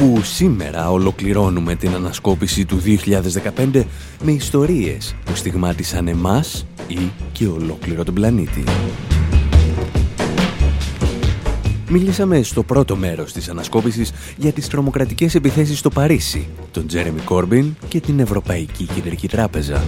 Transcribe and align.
Όπου 0.00 0.22
σήμερα 0.22 0.90
ολοκληρώνουμε 0.90 1.74
την 1.74 1.94
ανασκόπηση 1.94 2.64
του 2.64 2.82
2015 3.72 3.84
με 4.22 4.32
ιστορίες 4.32 5.14
που 5.24 5.34
στιγμάτισαν 5.34 6.08
εμάς 6.08 6.66
ή 6.86 6.98
και 7.32 7.46
ολόκληρο 7.46 8.04
τον 8.04 8.14
πλανήτη. 8.14 8.64
Μίλησαμε 11.88 12.42
στο 12.42 12.62
πρώτο 12.62 12.96
μέρος 12.96 13.32
της 13.32 13.48
ανασκόπησης 13.48 14.12
για 14.36 14.52
τις 14.52 14.68
τρομοκρατικές 14.68 15.34
επιθέσεις 15.34 15.78
στο 15.78 15.90
Παρίσι, 15.90 16.48
τον 16.70 16.86
Τζέρεμι 16.86 17.20
Κόρμπιν 17.20 17.76
και 17.88 18.00
την 18.00 18.20
Ευρωπαϊκή 18.20 18.86
Κεντρική 18.94 19.28
Τράπεζα. 19.28 19.84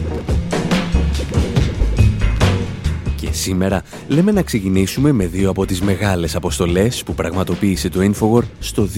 Σήμερα 3.32 3.82
λέμε 4.08 4.32
να 4.32 4.42
ξεκινήσουμε 4.42 5.12
με 5.12 5.26
δύο 5.26 5.50
από 5.50 5.66
τις 5.66 5.80
μεγάλες 5.80 6.34
αποστολές 6.34 7.02
που 7.02 7.14
πραγματοποίησε 7.14 7.88
το 7.88 8.00
Infowar 8.00 8.42
στο 8.58 8.88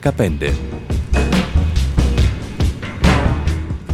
2015. 0.00 0.52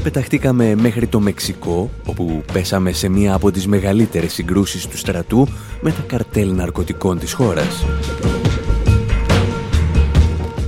Πεταχτήκαμε 0.02 0.74
μέχρι 0.74 1.06
το 1.06 1.20
Μεξικό, 1.20 1.90
όπου 2.06 2.42
πέσαμε 2.52 2.92
σε 2.92 3.08
μία 3.08 3.34
από 3.34 3.50
τις 3.50 3.66
μεγαλύτερες 3.66 4.32
συγκρούσεις 4.32 4.86
του 4.86 4.96
στρατού 4.96 5.48
με 5.80 5.90
τα 5.90 6.04
καρτέλ 6.06 6.54
ναρκωτικών 6.54 7.18
της 7.18 7.32
χώρας. 7.32 7.84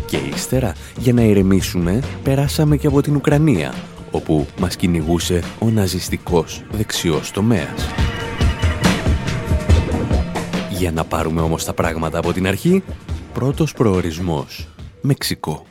Και 0.06 0.16
ύστερα, 0.34 0.74
για 0.98 1.12
να 1.12 1.22
ηρεμήσουμε, 1.22 2.00
περάσαμε 2.22 2.76
και 2.76 2.86
από 2.86 3.02
την 3.02 3.16
Ουκρανία, 3.16 3.74
όπου 4.10 4.46
μας 4.60 4.76
κυνηγούσε 4.76 5.42
ο 5.58 5.70
ναζιστικός 5.70 6.62
δεξιός 6.70 7.30
τομέας. 7.30 8.07
Για 10.78 10.92
να 10.92 11.04
πάρουμε 11.04 11.40
όμως 11.40 11.64
τα 11.64 11.72
πράγματα 11.72 12.18
από 12.18 12.32
την 12.32 12.46
αρχή, 12.46 12.82
πρώτος 13.32 13.72
προορισμός, 13.72 14.68
Μεξικό. 15.00 15.66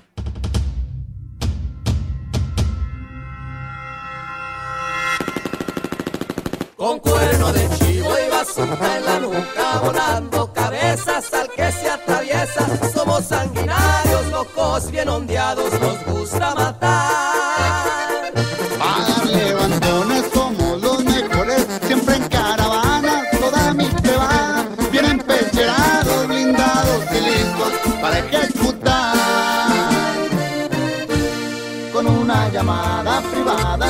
Con 6.83 6.95
cuerno 7.07 7.47
de 7.57 7.63
chivo 7.77 8.11
y 8.23 8.25
bazooka 8.33 8.89
en 8.97 9.03
la 9.09 9.17
nuca, 9.25 9.67
volando 9.85 10.39
cabezas 10.59 11.25
al 11.39 11.47
que 11.57 11.67
se 11.77 11.87
atraviesa. 11.97 12.63
Somos 12.95 13.21
sanguinarios, 13.31 14.23
locos, 14.35 14.81
bien 14.93 15.09
ondeados, 15.17 15.71
nos 15.83 15.99
gusta 16.11 16.47
matar. 16.61 17.56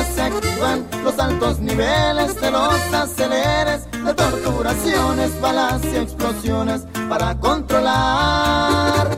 Se 0.04 0.22
activan 0.22 0.86
los 1.02 1.18
altos 1.18 1.58
niveles 1.60 2.40
de 2.40 2.50
los 2.50 2.74
aceleres 2.92 3.88
de 3.90 4.14
torturaciones, 4.14 5.40
balas 5.40 5.82
y 5.84 5.96
explosiones 5.96 6.86
para 7.08 7.34
controlar. 7.38 9.08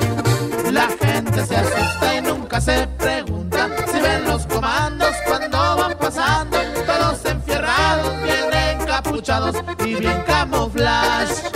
La 0.70 0.88
gente 0.88 1.46
se 1.46 1.56
asusta 1.56 2.16
y 2.16 2.22
nunca 2.22 2.60
se 2.60 2.86
pregunta 2.98 3.68
si 3.90 4.00
ven 4.00 4.24
los 4.24 4.46
comandos 4.46 5.14
cuando 5.26 5.58
van 5.76 5.98
pasando, 5.98 6.58
todos 6.86 7.24
enfierrados, 7.24 8.22
bien 8.22 8.80
encapuchados 8.80 9.56
y 9.84 9.94
bien 9.94 10.22
camuflados. 10.26 11.49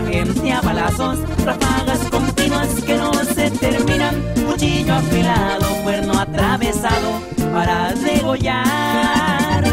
Gente 0.00 0.52
a 0.52 0.60
balazos, 0.60 1.18
ráfagas 1.44 1.98
continuas 2.10 2.68
que 2.86 2.96
no 2.96 3.12
se 3.12 3.50
terminan, 3.50 4.22
cuchillo 4.46 4.94
afilado, 4.94 5.66
cuerno 5.82 6.18
atravesado 6.18 7.20
para 7.52 7.92
degollar. 7.92 9.64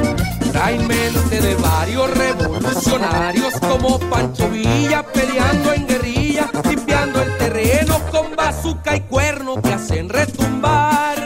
Traen 0.52 0.88
mente 0.88 1.41
de 1.41 1.56
varios 1.56 2.09
revolucionarios 2.18 3.53
como 3.59 4.00
Pancho 4.00 4.50
Villa 4.50 5.03
peleando 5.03 5.74
en 5.74 5.88
guerrilla, 5.88 6.50
limpiando 6.68 7.22
el 7.22 7.38
terreno 7.38 8.00
con 8.12 8.36
bazuca 8.36 8.96
y 8.97 9.01
cuerno 9.01 9.62
que 9.62 9.74
hacen 9.74 10.09
retumbar. 10.09 11.18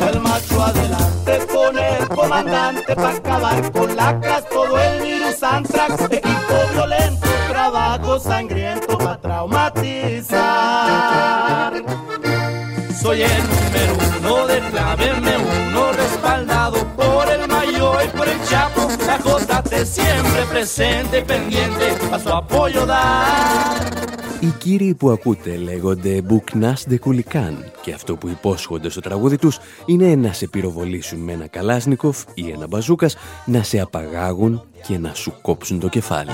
El 0.00 0.20
macho 0.20 0.62
adelante 0.62 1.46
con 1.52 1.78
el 1.78 2.08
comandante 2.08 2.94
para 2.96 3.16
acabar 3.16 3.72
con 3.72 3.94
lacras, 3.94 4.44
todo 4.48 4.78
el 4.78 5.02
virus 5.02 5.42
antrax, 5.42 6.08
sangriento 8.32 8.92
para 9.04 9.20
traumatizar. 9.26 10.40
Soy 13.02 13.18
el 13.22 13.42
número 13.52 13.92
uno 14.18 14.34
de 14.50 14.58
clave 14.70 15.06
uno, 15.68 15.82
respaldado 16.02 16.78
por 17.00 17.24
el 17.36 17.42
mayor 17.56 17.96
y 18.06 18.10
por 18.16 18.26
el 18.34 18.40
chapo. 18.48 18.82
La 19.08 19.16
JT 19.26 19.72
siempre 19.98 20.42
presente 20.54 21.14
y 21.22 21.24
pendiente 21.32 21.86
a 22.14 22.16
su 22.22 22.30
apoyo 22.42 22.82
dar. 22.86 23.82
Οι 24.40 24.52
κύριοι 24.58 24.94
που 24.94 25.10
ακούτε 25.10 25.56
λέγονται 25.56 26.22
Μπουκνάς 26.22 26.86
de 26.90 26.98
Κουλικάν 27.00 27.72
και 27.82 27.92
αυτό 27.92 28.16
που 28.16 28.28
υπόσχονται 28.28 28.88
στο 28.88 29.00
τραγούδι 29.00 29.38
τους 29.38 29.58
είναι 29.86 30.14
να 30.14 30.32
σε 30.32 30.46
πυροβολήσουν 30.46 31.18
με 31.18 31.32
ένα 31.32 31.46
καλάσνικοφ 31.46 32.22
ή 32.34 32.50
ένα 32.50 32.66
μπαζούκας, 32.66 33.16
να 33.44 33.62
σε 33.62 33.80
απαγάγουν 33.80 34.62
και 34.86 34.98
να 34.98 35.14
σου 35.14 35.34
κόψουν 35.42 35.80
το 35.80 35.88
κεφάλι. 35.88 36.30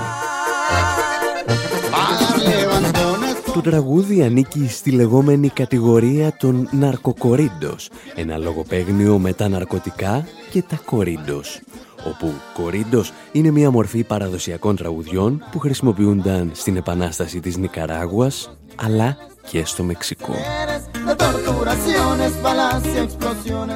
Το 3.53 3.61
τραγούδι 3.61 4.23
ανήκει 4.23 4.67
στη 4.69 4.91
λεγόμενη 4.91 5.49
κατηγορία 5.49 6.35
των 6.39 6.69
ναρκοκορίντος, 6.71 7.89
ένα 8.15 8.37
λογοπαίγνιο 8.37 9.19
με 9.19 9.33
τα 9.33 9.47
ναρκωτικά 9.49 10.27
και 10.51 10.61
τα 10.61 10.79
κορίντος, 10.85 11.59
όπου 12.07 12.33
κορίντος 12.53 13.13
είναι 13.31 13.51
μια 13.51 13.71
μορφή 13.71 14.03
παραδοσιακών 14.03 14.75
τραγουδιών 14.75 15.43
που 15.51 15.59
χρησιμοποιούνταν 15.59 16.51
στην 16.53 16.75
Επανάσταση 16.75 17.39
της 17.39 17.57
Νικαράγουας, 17.57 18.57
αλλά 18.75 19.17
και 19.49 19.65
στο 19.65 19.83
Μεξικό. 19.83 20.33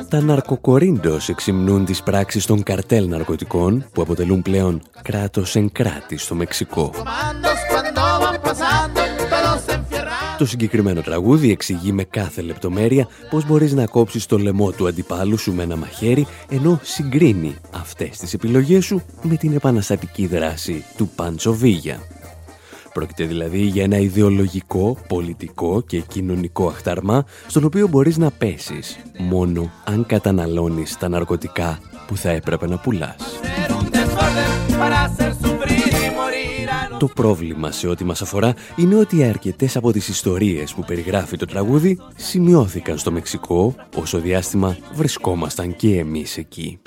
Τα 0.10 0.22
ναρκοκορίντος 0.22 1.30
εξυμνούν 1.30 1.86
τις 1.86 2.04
πράξεις 2.04 2.46
των 2.46 2.64
καρτέλ 2.64 3.08
ναρκωτικών 3.10 3.86
που 3.94 4.02
αποτελούν 4.02 4.42
πλέον 4.42 4.82
κράτος 5.02 5.56
εν 5.56 5.72
κράτη 5.72 6.18
στο 6.18 6.36
Μεξικό. 6.36 6.92
Το 10.38 10.46
συγκεκριμένο 10.46 11.02
τραγούδι 11.02 11.52
εξηγεί 11.52 11.92
με 11.92 12.04
κάθε 12.04 12.42
λεπτομέρεια 12.42 13.08
πώς 13.30 13.46
μπορείς 13.46 13.74
να 13.74 13.86
κόψεις 13.86 14.26
το 14.26 14.38
λαιμό 14.38 14.72
του 14.72 14.88
αντιπάλου 14.88 15.38
σου 15.38 15.54
με 15.54 15.64
ένα 15.64 15.76
μαχαίρι, 15.76 16.28
ενώ 16.50 16.80
συγκρίνει 16.84 17.56
αυτές 17.72 18.18
τις 18.18 18.34
επιλογές 18.34 18.86
σου 18.86 19.02
με 19.22 19.36
την 19.36 19.54
επαναστατική 19.54 20.28
δράση 20.28 20.86
του 20.98 21.08
Παντσοβίγια. 21.16 22.00
Πρόκειται 22.94 23.24
δηλαδή 23.24 23.60
για 23.60 23.84
ένα 23.84 23.98
ιδεολογικό, 23.98 24.98
πολιτικό 25.08 25.82
και 25.82 26.00
κοινωνικό 26.00 26.68
αχταρμά 26.68 27.26
στον 27.48 27.64
οποίο 27.64 27.88
μπορείς 27.88 28.18
να 28.18 28.32
πέσεις 28.32 28.98
μόνο 29.18 29.72
αν 29.86 30.06
καταναλώνεις 30.06 30.98
τα 30.98 31.10
ναρκωτικά 31.10 31.80
που 32.08 32.18
θα 32.18 32.30
έπρεπε 32.30 32.68
να 32.68 32.78
πουλάς. 32.78 33.16
Το 37.06 37.12
πρόβλημα 37.14 37.72
σε 37.72 37.88
ό,τι 37.88 38.04
μας 38.04 38.22
αφορά 38.22 38.54
είναι 38.76 38.96
ότι 38.96 39.24
αρκετές 39.24 39.76
από 39.76 39.92
τις 39.92 40.08
ιστορίες 40.08 40.74
που 40.74 40.84
περιγράφει 40.84 41.38
το 41.38 41.46
τραγούδι 41.46 42.00
σημειώθηκαν 42.16 42.98
στο 42.98 43.12
Μεξικό 43.12 43.76
όσο 43.96 44.20
διάστημα 44.20 44.78
βρισκόμασταν 44.94 45.76
και 45.76 45.98
εμείς 45.98 46.38
εκεί. 46.38 46.80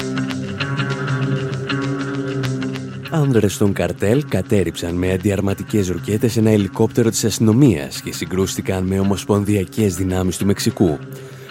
Άνδρες 3.11 3.56
των 3.56 3.73
καρτέλ 3.73 4.25
κατέριψαν 4.29 4.94
με 4.94 5.12
αντιαρματικές 5.12 5.88
ρουκέτες 5.88 6.37
ένα 6.37 6.50
ελικόπτερο 6.50 7.11
της 7.11 7.25
αστυνομίας 7.25 8.00
και 8.00 8.12
συγκρούστηκαν 8.12 8.85
με 8.85 9.00
ομοσπονδιακές 9.00 9.97
δυνάμεις 9.97 10.37
του 10.37 10.47
Μεξικού. 10.47 10.99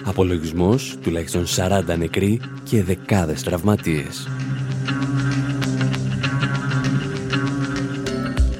Απολογισμός, 0.03 0.97
τουλάχιστον 1.01 1.45
40 1.45 1.97
νεκροί 1.97 2.39
και 2.63 2.83
δεκάδες 2.83 3.43
τραυματίες. 3.43 4.27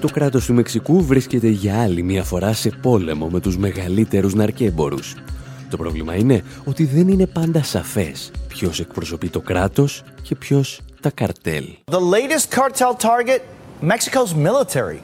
Το 0.01 0.07
κράτος 0.07 0.45
του 0.45 0.53
Μεξικού 0.53 1.05
βρίσκεται 1.05 1.47
για 1.47 1.81
άλλη 1.81 2.03
μια 2.03 2.23
φορά 2.23 2.53
σε 2.53 2.69
πόλεμο 2.69 3.27
με 3.27 3.39
τους 3.39 3.57
μεγαλύτερους 3.57 4.33
ναρκέμπορους. 4.33 5.15
Το 5.69 5.77
πρόβλημα 5.77 6.15
είναι 6.15 6.43
ότι 6.65 6.85
δεν 6.85 7.07
είναι 7.07 7.25
πάντα 7.25 7.63
σαφές 7.63 8.31
ποιος 8.47 8.79
εκπροσωπεί 8.79 9.29
το 9.29 9.39
κράτος 9.39 10.03
και 10.21 10.35
ποιος 10.35 10.81
τα 11.01 11.09
καρτέλ. 11.09 11.65
The 11.91 11.99
latest 11.99 12.59
cartel 12.59 12.93
target, 12.95 13.41
Mexico's 13.81 14.33
military. 14.33 14.99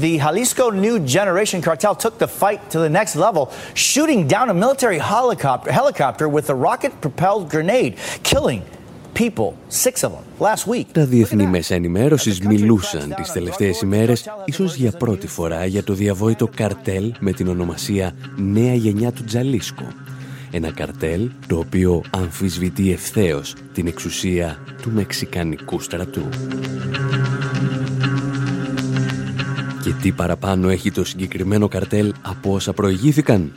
The 0.00 0.18
Jalisco 0.18 0.70
New 0.70 0.96
Generation 1.16 1.60
cartel 1.62 1.94
took 1.94 2.18
the 2.18 2.30
fight 2.40 2.60
to 2.72 2.78
the 2.78 2.90
next 2.98 3.14
level, 3.26 3.44
shooting 3.74 4.20
down 4.34 4.46
a 4.54 4.56
military 4.64 4.98
helicopter, 4.98 5.70
helicopter 5.80 6.26
with 6.36 6.46
a 6.54 6.56
rocket-propelled 6.68 7.44
grenade, 7.54 7.92
killing 8.30 8.62
people, 9.16 9.50
six 9.68 9.94
of 10.04 10.10
them, 10.12 10.24
last 10.38 10.66
week. 10.66 10.86
Τα 10.92 11.04
διεθνή 11.04 11.46
μέσα 11.46 11.74
ενημέρωσης 11.74 12.40
μιλούσαν 12.40 13.14
τις 13.16 13.32
τελευταίες 13.32 13.80
ημέρες, 13.80 14.24
ίσως 14.44 14.74
για 14.74 14.90
πρώτη 14.90 15.26
φορά, 15.26 15.66
για 15.66 15.84
το 15.84 15.94
διαβόητο 15.94 16.48
καρτέλ 16.56 17.14
με 17.18 17.32
την 17.32 17.48
ονομασία 17.48 18.12
Νέα 18.36 18.74
Γενιά 18.74 19.12
του 19.12 19.24
Τζαλίσκο 19.24 19.84
ένα 20.50 20.72
καρτέλ 20.72 21.30
το 21.46 21.58
οποίο 21.58 22.02
αμφισβητεί 22.10 22.92
ευθέως 22.92 23.54
την 23.72 23.86
εξουσία 23.86 24.58
του 24.82 24.90
Μεξικανικού 24.90 25.80
στρατού. 25.80 26.28
Και 29.82 29.92
τι 30.02 30.12
παραπάνω 30.12 30.68
έχει 30.68 30.90
το 30.90 31.04
συγκεκριμένο 31.04 31.68
καρτέλ 31.68 32.12
από 32.22 32.52
όσα 32.52 32.72
προηγήθηκαν; 32.72 33.52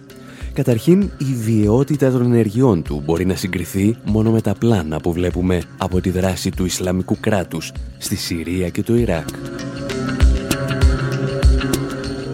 Καταρχήν, 0.60 1.02
η 1.18 1.34
βιαιότητα 1.44 2.12
των 2.12 2.22
ενεργειών 2.22 2.84
του 2.84 3.02
μπορεί 3.06 3.26
να 3.26 3.36
συγκριθεί 3.36 3.96
μόνο 4.06 4.32
με 4.32 4.42
τα 4.42 4.54
πλάνα 4.54 5.00
που 5.00 5.14
βλέπουμε 5.14 5.62
από 5.78 6.02
τη 6.02 6.10
δράση 6.10 6.50
του 6.52 6.66
Ισλαμικού 6.66 7.18
κράτους 7.20 7.72
στη 7.98 8.16
Συρία 8.16 8.70
και 8.70 8.84
το 8.84 8.96
Ιράκ. 8.96 9.28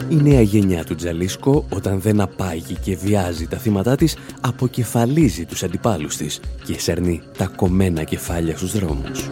Η 0.10 0.16
νέα 0.16 0.42
γενιά 0.42 0.84
του 0.84 0.96
Τζαλίσκο, 0.96 1.66
όταν 1.70 2.00
δεν 2.00 2.22
απάγει 2.22 2.76
και 2.82 2.96
βιάζει 2.96 3.48
τα 3.48 3.58
θύματα 3.58 3.96
της, 3.96 4.18
αποκεφαλίζει 4.42 5.46
τους 5.46 5.64
αντιπάλους 5.64 6.18
της 6.18 6.40
και 6.64 6.80
σέρνει 6.80 7.22
τα 7.38 7.46
κομμένα 7.56 8.04
κεφάλια 8.04 8.58
στους 8.58 8.72
δρόμους. 8.72 9.30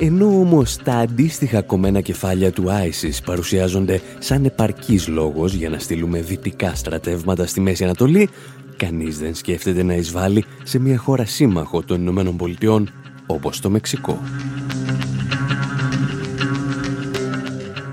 Ενώ 0.00 0.26
όμως 0.26 0.76
τα 0.76 0.94
αντίστοιχα 0.94 1.62
κομμένα 1.62 2.00
κεφάλια 2.00 2.52
του 2.52 2.64
ISIS 2.66 3.18
παρουσιάζονται 3.24 4.00
σαν 4.18 4.44
επαρκής 4.44 5.08
λόγος 5.08 5.54
για 5.54 5.68
να 5.68 5.78
στείλουμε 5.78 6.20
δυτικά 6.20 6.74
στρατεύματα 6.74 7.46
στη 7.46 7.60
Μέση 7.60 7.84
Ανατολή, 7.84 8.28
κανείς 8.76 9.18
δεν 9.18 9.34
σκέφτεται 9.34 9.82
να 9.82 9.94
εισβάλλει 9.94 10.44
σε 10.62 10.78
μια 10.78 10.98
χώρα 10.98 11.24
σύμμαχο 11.24 11.82
των 11.82 12.00
Ηνωμένων 12.00 12.36
Πολιτειών 12.36 12.90
όπως 13.26 13.60
το 13.60 13.70
Μεξικό. 13.70 14.18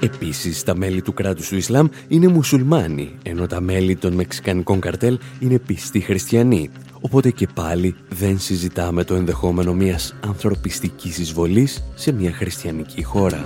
Επίσης, 0.06 0.64
τα 0.64 0.76
μέλη 0.76 1.02
του 1.02 1.14
κράτους 1.14 1.48
του 1.48 1.56
Ισλάμ 1.56 1.88
είναι 2.08 2.28
μουσουλμάνοι, 2.28 3.12
ενώ 3.24 3.48
τα 3.48 3.62
μέλη 3.62 3.96
των 3.96 4.14
μεξικανικών 4.14 4.80
καρτέλ 4.80 5.20
είναι 5.40 5.60
πιστοί 5.60 6.00
χριστιανοί. 6.00 6.70
Οπότε 7.02 7.32
και 7.32 7.48
πάλι 7.54 7.96
δεν 8.10 8.40
συζητάμε 8.40 9.04
το 9.04 9.16
ενδεχόμενο 9.16 9.74
μιας 9.74 10.16
ανθρωπιστικής 10.26 11.18
εισβολής 11.18 11.84
σε 11.96 12.12
μια 12.12 12.32
χριστιανική 12.32 13.04
χώρα. 13.04 13.44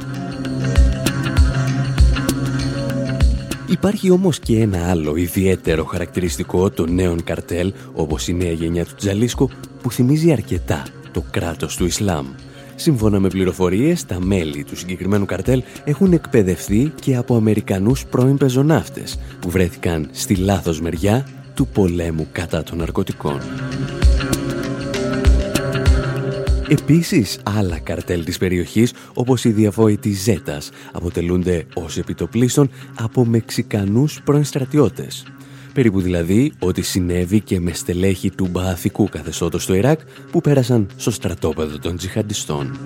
Υπάρχει 3.69 4.09
όμως 4.09 4.39
και 4.39 4.59
ένα 4.59 4.89
άλλο 4.89 5.15
ιδιαίτερο 5.15 5.83
χαρακτηριστικό 5.83 6.69
των 6.69 6.93
νέων 6.93 7.23
καρτέλ, 7.23 7.73
όπως 7.93 8.27
η 8.27 8.33
νέα 8.33 8.51
γενιά 8.51 8.85
του 8.85 8.95
Τζαλίσκο, 8.95 9.49
που 9.81 9.91
θυμίζει 9.91 10.31
αρκετά 10.31 10.83
το 11.11 11.23
κράτος 11.31 11.75
του 11.75 11.85
Ισλάμ. 11.85 12.27
Σύμφωνα 12.79 13.19
με 13.19 13.27
πληροφορίες, 13.27 14.05
τα 14.05 14.19
μέλη 14.19 14.63
του 14.63 14.75
συγκεκριμένου 14.75 15.25
καρτέλ 15.25 15.63
έχουν 15.83 16.13
εκπαιδευτεί 16.13 16.93
και 17.01 17.15
από 17.15 17.35
Αμερικανούς 17.35 18.05
πρώην 18.05 18.37
πεζοναύτες 18.37 19.19
που 19.39 19.49
βρέθηκαν 19.49 20.09
στη 20.11 20.35
λάθος 20.35 20.81
μεριά 20.81 21.27
του 21.53 21.67
πολέμου 21.67 22.27
κατά 22.31 22.63
των 22.63 22.77
ναρκωτικών. 22.77 23.39
Επίσης, 26.69 27.39
άλλα 27.43 27.79
καρτέλ 27.79 28.23
της 28.25 28.37
περιοχής, 28.37 28.93
όπως 29.13 29.43
η 29.43 29.51
διαβόητη 29.51 30.11
Ζέτας, 30.11 30.69
αποτελούνται 30.91 31.65
ως 31.73 31.97
επιτοπλίστων 31.97 32.69
από 32.99 33.25
Μεξικανούς 33.25 34.21
πρώην 34.23 34.43
στρατιώτες. 34.43 35.25
Περίπου 35.73 36.01
δηλαδή 36.01 36.51
ότι 36.59 36.81
συνέβη 36.81 37.39
και 37.39 37.59
με 37.59 37.73
στελέχη 37.73 38.29
του 38.29 38.47
μπαθικού 38.51 39.09
καθεστώτος 39.09 39.63
στο 39.63 39.73
Ιράκ 39.73 39.99
που 40.31 40.41
πέρασαν 40.41 40.87
στο 40.95 41.11
στρατόπεδο 41.11 41.79
των 41.79 41.97
τζιχαντιστών. 41.97 42.77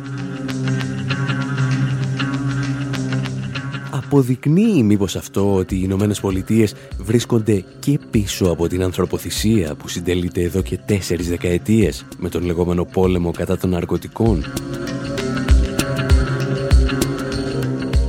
Αποδεικνύει 3.91 4.83
μήπως 4.83 5.15
αυτό 5.15 5.53
ότι 5.53 5.75
οι 5.75 5.81
Ηνωμένες 5.83 6.19
Πολιτείες 6.19 6.73
βρίσκονται 6.97 7.63
και 7.79 7.99
πίσω 8.11 8.45
από 8.45 8.67
την 8.67 8.83
ανθρωποθυσία 8.83 9.75
που 9.75 9.87
συντελείται 9.87 10.41
εδώ 10.41 10.61
και 10.61 10.79
τέσσερις 10.85 11.29
δεκαετίες 11.29 12.05
με 12.17 12.29
τον 12.29 12.43
λεγόμενο 12.43 12.85
πόλεμο 12.85 13.31
κατά 13.31 13.57
των 13.57 13.69
ναρκωτικών; 13.69 14.45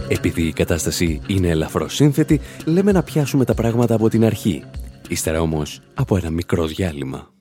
Επειδή 0.08 0.42
η 0.42 0.52
κατάσταση 0.52 1.20
είναι 1.26 1.48
ελαφρώς 1.48 1.94
σύνθετη, 1.94 2.40
λέμε 2.64 2.92
να 2.92 3.02
πιάσουμε 3.02 3.44
τα 3.44 3.54
πράγματα 3.54 3.94
από 3.94 4.08
την 4.08 4.24
αρχή. 4.24 4.64
Ύστερα 5.08 5.40
όμως 5.40 5.80
από 5.94 6.16
ένα 6.16 6.30
μικρό 6.30 6.66
διάλειμμα. 6.66 7.32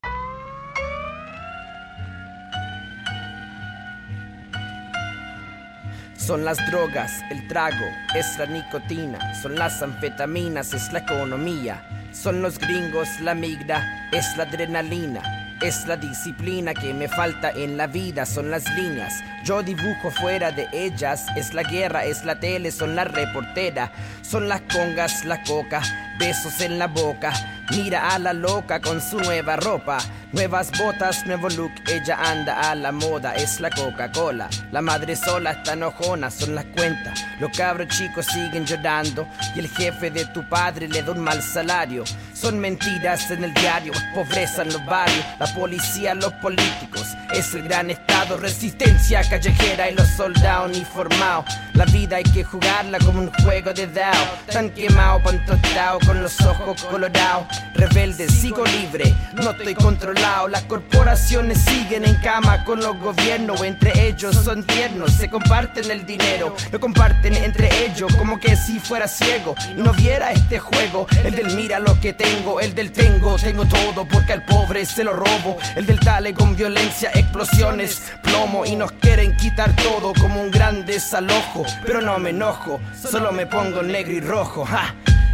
Son 6.29 6.45
las 6.49 6.59
drogas, 6.71 7.11
el 7.33 7.39
trago, 7.51 7.87
es 8.19 8.27
la 8.39 8.45
nicotina, 8.55 9.19
son 9.41 9.53
las 9.61 9.75
anfetaminas, 9.87 10.67
es 10.77 10.85
la 10.93 10.99
economía, 11.05 11.75
son 12.23 12.35
los 12.43 12.55
gringos, 12.65 13.09
la 13.27 13.33
migra, 13.43 13.79
es 14.19 14.27
la 14.37 14.43
adrenalina, 14.43 15.21
es 15.63 15.87
la 15.87 15.95
disciplina 15.95 16.73
que 16.73 16.93
me 16.93 17.07
falta 17.07 17.49
en 17.51 17.77
la 17.77 17.87
vida, 17.87 18.25
son 18.25 18.51
las 18.51 18.69
líneas, 18.75 19.23
yo 19.43 19.61
dibujo 19.61 20.09
fuera 20.09 20.51
de 20.51 20.67
ellas. 20.71 21.25
Es 21.35 21.53
la 21.53 21.63
guerra, 21.63 22.05
es 22.05 22.23
la 22.23 22.39
tele, 22.39 22.71
son 22.71 22.95
la 22.95 23.03
reportera. 23.03 23.91
Son 24.21 24.47
las 24.47 24.61
congas, 24.61 25.25
la 25.25 25.43
coca, 25.43 25.81
besos 26.17 26.61
en 26.61 26.79
la 26.79 26.87
boca. 26.87 27.33
Mira 27.71 28.13
a 28.13 28.19
la 28.19 28.31
loca 28.31 28.79
con 28.79 29.01
su 29.01 29.19
nueva 29.19 29.57
ropa. 29.57 29.97
Nuevas 30.33 30.71
botas, 30.79 31.27
nuevo 31.27 31.47
look, 31.49 31.71
ella 31.87 32.17
anda 32.19 32.71
a 32.71 32.73
la 32.73 32.91
moda, 32.91 33.35
es 33.35 33.59
la 33.59 33.69
Coca-Cola. 33.69 34.49
La 34.71 34.81
madre 34.81 35.15
sola 35.15 35.51
está 35.51 35.73
enojona, 35.73 36.31
son 36.31 36.55
las 36.55 36.65
cuentas. 36.65 37.23
Los 37.39 37.55
cabros 37.55 37.89
chicos 37.89 38.25
siguen 38.25 38.65
llorando 38.65 39.27
y 39.55 39.59
el 39.59 39.69
jefe 39.69 40.09
de 40.09 40.25
tu 40.25 40.43
padre 40.49 40.87
le 40.87 41.03
da 41.03 41.11
un 41.11 41.19
mal 41.19 41.39
salario. 41.43 42.03
Son 42.33 42.57
mentiras 42.57 43.29
en 43.29 43.43
el 43.43 43.53
diario, 43.53 43.93
pobreza 44.15 44.63
en 44.63 44.73
los 44.73 44.83
barrios, 44.87 45.23
la 45.39 45.53
policía, 45.53 46.15
los 46.15 46.33
políticos. 46.33 47.15
Es 47.31 47.53
el 47.53 47.65
gran 47.65 47.91
estado, 47.91 48.12
resistencia 48.31 49.21
callejera 49.29 49.89
y 49.89 49.95
los 49.95 50.07
soldados 50.07 50.69
uniformados. 50.69 51.45
La 51.73 51.85
vida 51.85 52.17
hay 52.17 52.23
que 52.23 52.43
jugarla 52.43 52.99
como 52.99 53.19
un 53.21 53.31
juego 53.43 53.73
de 53.73 53.87
dao. 53.87 54.13
Tan 54.51 54.69
quemado, 54.69 55.21
pan 55.23 55.43
tostado, 55.45 55.99
con 56.05 56.21
los 56.21 56.39
ojos 56.41 56.83
colorados. 56.83 57.47
Rebelde, 57.73 58.29
sigo 58.29 58.63
libre, 58.65 59.13
no 59.33 59.51
estoy 59.51 59.73
controlado. 59.73 60.47
Las 60.47 60.63
corporaciones 60.63 61.59
siguen 61.59 62.05
en 62.05 62.15
cama 62.17 62.63
con 62.63 62.79
los 62.79 62.97
gobiernos. 62.99 63.61
Entre 63.61 64.07
ellos 64.07 64.35
son 64.35 64.63
tiernos, 64.63 65.11
se 65.13 65.29
comparten 65.29 65.89
el 65.89 66.05
dinero. 66.05 66.55
Lo 66.71 66.79
comparten 66.79 67.35
entre 67.35 67.85
ellos 67.85 68.13
como 68.15 68.39
que 68.39 68.55
si 68.55 68.79
fuera 68.79 69.07
ciego 69.07 69.55
y 69.71 69.81
no 69.81 69.91
viera 69.93 70.31
este 70.31 70.59
juego. 70.59 71.07
El 71.23 71.35
del 71.35 71.55
mira 71.55 71.79
lo 71.79 71.99
que 71.99 72.13
tengo, 72.13 72.59
el 72.59 72.75
del 72.75 72.91
tengo, 72.91 73.35
tengo 73.37 73.65
todo 73.65 74.07
porque 74.07 74.33
al 74.33 74.45
pobre 74.45 74.85
se 74.85 75.03
lo 75.03 75.13
robo. 75.13 75.57
El 75.75 75.85
del 75.85 75.99
dale 75.99 76.33
con 76.33 76.55
violencia, 76.55 77.09
explosiones, 77.13 78.12
plomo 78.22 78.64
y 78.64 78.76
nos 78.76 78.92
quieren 78.92 79.30
quitar 79.36 79.70
todo 79.76 80.12
como 80.20 80.36
un 80.44 80.50
gran 80.50 80.76
desalojo. 80.86 81.64
Pero 81.86 82.00
no 82.08 82.18
me 82.18 82.30
enojo, 82.30 82.72
solo 83.12 83.28
me 83.32 83.46
pongo 83.46 83.82
negro 83.82 84.12
y 84.12 84.20
rojo. 84.20 84.60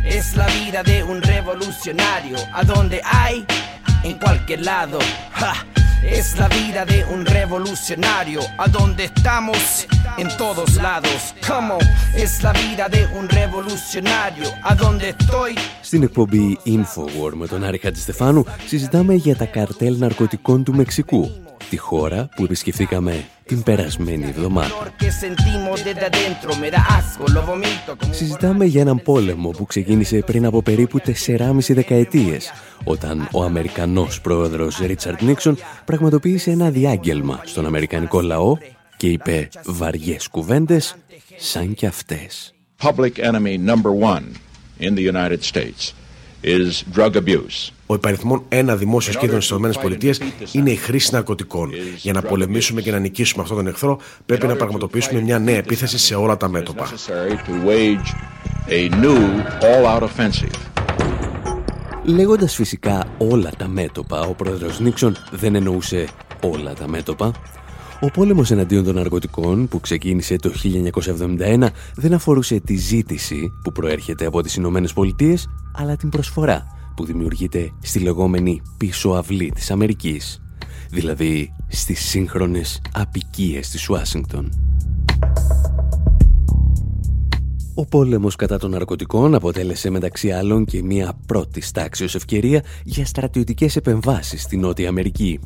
Es 0.05 0.37
la 0.37 0.47
vida 0.59 0.83
de 0.83 1.03
un 1.12 1.19
revolucionario, 1.23 2.37
a 2.53 2.62
donde 2.73 3.00
hay, 3.05 3.47
en 4.03 4.14
cualquier 4.19 4.61
lado. 4.62 4.99
Es 6.21 6.37
la 6.38 6.49
vida 6.49 6.85
de 6.85 6.99
un 7.14 7.25
revolucionario, 7.25 8.41
a 8.59 8.69
donde 8.69 9.05
estamos, 9.05 9.87
en 10.19 10.29
todos 10.37 10.71
lados. 10.87 11.35
Como 11.49 11.79
es 12.14 12.43
la 12.43 12.53
vida 12.53 12.85
de 12.95 13.07
un 13.19 13.26
revolucionario, 13.29 14.49
a 14.62 14.75
donde 14.75 15.09
estoy. 15.09 15.55
Στην 15.83 16.03
εκπομπή 16.03 16.59
Infowar 16.64 17.33
με 17.35 17.47
τον 17.47 17.64
Άρη 17.64 17.79
Χατζηστεφάνου 17.79 18.45
συζητάμε 18.67 19.14
για 19.14 19.37
τα 19.37 19.45
καρτέλ 19.45 19.99
ναρκωτικών 19.99 20.64
του 20.64 20.75
Μεξικού, 20.75 21.31
τη 21.70 21.78
χώρα 21.78 22.30
που 22.36 22.44
επισκεφθήκαμε 22.44 23.26
την 23.46 23.64
περασμένη 23.64 24.26
εβδομάδα. 24.26 24.94
Συζητάμε 28.12 28.66
για 28.66 28.82
έναν 28.82 29.02
πόλεμο 29.02 29.50
που 29.50 29.66
ξεκίνησε 29.66 30.18
πριν 30.18 30.46
από 30.46 30.62
περίπου 30.62 31.00
4,5 31.26 31.58
δεκαετίες, 31.68 32.52
όταν 32.84 33.28
ο 33.32 33.44
Αμερικανός 33.44 34.22
πρόεδρος 34.22 34.78
Ρίτσαρντ 34.78 35.22
Νίξον 35.22 35.58
πραγματοποίησε 35.86 36.52
ένα 36.52 36.70
διάγγελμα 36.70 37.42
στον 37.44 37.66
Αμερικανικό 37.66 38.22
λαό 38.22 38.58
και 38.98 39.08
είπε 39.08 39.50
βαριές 39.66 40.28
κουβέντες 40.28 40.96
σαν 41.38 41.74
και 41.74 41.86
αυτές. 41.86 42.54
Public 42.82 43.18
enemy 43.18 43.58
number 43.58 43.92
one 44.14 44.26
in 44.80 44.96
the 44.96 45.04
United 45.14 45.44
States 45.44 45.94
is 46.44 46.84
drug 46.96 47.16
abuse. 47.16 47.72
Ο 47.91 47.93
υπαριθμόν 47.93 48.43
ένα 48.50 48.75
δημόσιος 48.75 49.17
κίνδυνος 49.17 49.46
στις 49.46 49.58
ΗΠΑ 49.58 50.25
είναι 50.51 50.72
η 50.72 50.75
χρήση 50.75 51.13
ναρκωτικών. 51.13 51.69
Για 51.98 52.13
να 52.13 52.22
πολεμήσουμε 52.22 52.81
και 52.81 52.91
να 52.91 53.00
νικήσουμε 53.00 53.41
αυτόν 53.43 53.58
τον 53.58 53.67
εχθρό, 53.67 54.00
πρέπει 54.25 54.48
να 54.48 54.55
πραγματοποιήσουμε 54.55 55.22
μια 55.22 55.39
νέα 55.39 55.55
επίθεση 55.55 55.98
σε 55.98 56.15
όλα 56.15 56.38
τα 56.38 56.50
μέτωπα. 56.50 56.89
Λέγοντας 62.03 62.55
φυσικά 62.55 63.08
όλα 63.17 63.51
τα 63.58 63.67
μέτωπα, 63.67 64.22
ο 64.22 64.34
πρόεδρος 64.34 64.79
Νίξον 64.79 65.15
δεν 65.31 65.55
εννοούσε 65.55 66.08
όλα 66.41 66.74
τα 66.74 66.88
μέτωπα. 66.88 67.31
Ο 68.01 68.08
πόλεμος 68.08 68.51
εναντίον 68.51 68.84
των 68.84 68.96
ναρκωτικών 68.96 69.67
που 69.67 69.79
ξεκίνησε 69.79 70.36
το 70.36 70.51
1971 71.60 71.67
δεν 71.96 72.13
αφορούσε 72.13 72.60
τη 72.60 72.75
ζήτηση 72.75 73.53
που 73.63 73.72
προέρχεται 73.72 74.25
από 74.25 74.41
τις 74.41 74.55
Ηνωμένες 74.55 74.93
Πολιτείες, 74.93 75.50
αλλά 75.75 75.96
την 75.96 76.10
προσφορά 76.10 76.79
που 77.00 77.06
δημιουργείται 77.06 77.72
στη 77.82 78.00
λεγόμενη 78.00 78.62
πίσω 78.77 79.10
αυλή 79.10 79.51
της 79.51 79.72
Αμερικής, 79.72 80.41
δηλαδή 80.89 81.53
στις 81.68 82.00
σύγχρονες 82.00 82.82
απικίες 82.94 83.70
της 83.70 83.89
Ουάσιγκτον. 83.89 84.50
Ο 87.75 87.86
πόλεμος 87.86 88.36
κατά 88.36 88.58
των 88.58 88.72
ναρκωτικών 88.72 89.36
αποτέλεσε 89.36 89.89
μεταξύ 89.89 90.32
άλλων 90.32 90.65
και 90.65 90.84
μια 90.84 91.13
πρώτη 91.25 91.72
τάξεως 91.74 92.15
ευκαιρία 92.15 92.63
για 92.84 93.06
στρατιωτικές 93.06 93.75
επεμβάσεις 93.75 94.41
στη 94.41 94.58
Νότια 94.58 94.89
Αμερική. 94.89 95.39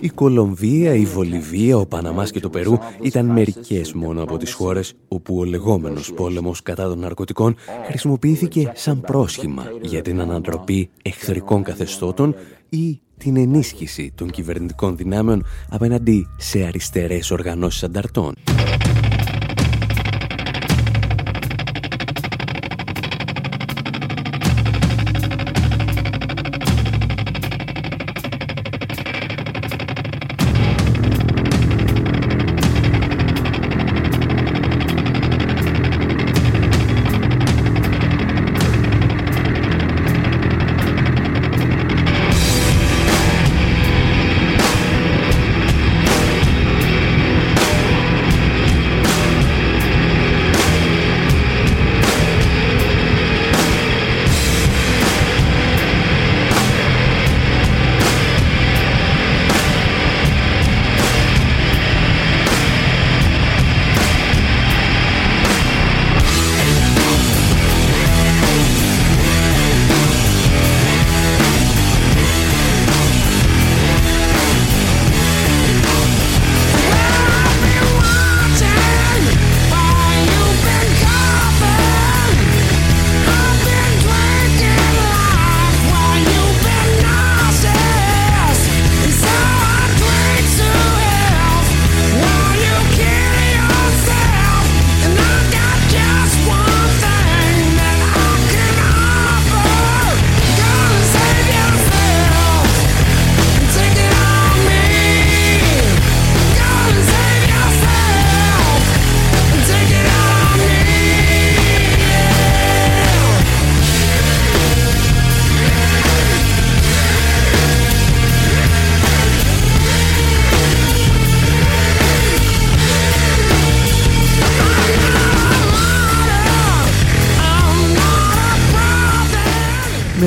Η 0.00 0.08
Κολομβία, 0.08 0.94
η 0.94 1.04
Βολιβία, 1.04 1.76
ο 1.76 1.86
Παναμάς 1.86 2.30
και 2.30 2.40
το 2.40 2.50
Περού 2.50 2.78
ήταν 3.02 3.26
μερικές 3.26 3.92
μόνο 3.92 4.22
από 4.22 4.36
τις 4.36 4.52
χώρες 4.52 4.92
όπου 5.08 5.38
ο 5.38 5.44
λεγόμενος 5.44 6.12
πόλεμος 6.12 6.62
κατά 6.62 6.88
των 6.88 6.98
ναρκωτικών 6.98 7.56
χρησιμοποιήθηκε 7.86 8.72
σαν 8.74 9.00
πρόσχημα 9.00 9.64
για 9.80 10.02
την 10.02 10.20
ανατροπή 10.20 10.90
εχθρικών 11.02 11.62
καθεστώτων 11.62 12.34
ή 12.68 13.00
την 13.18 13.36
ενίσχυση 13.36 14.12
των 14.14 14.30
κυβερνητικών 14.30 14.96
δυνάμεων 14.96 15.44
απέναντι 15.70 16.26
σε 16.36 16.62
αριστερές 16.62 17.30
οργανώσεις 17.30 17.82
ανταρτών. 17.82 18.34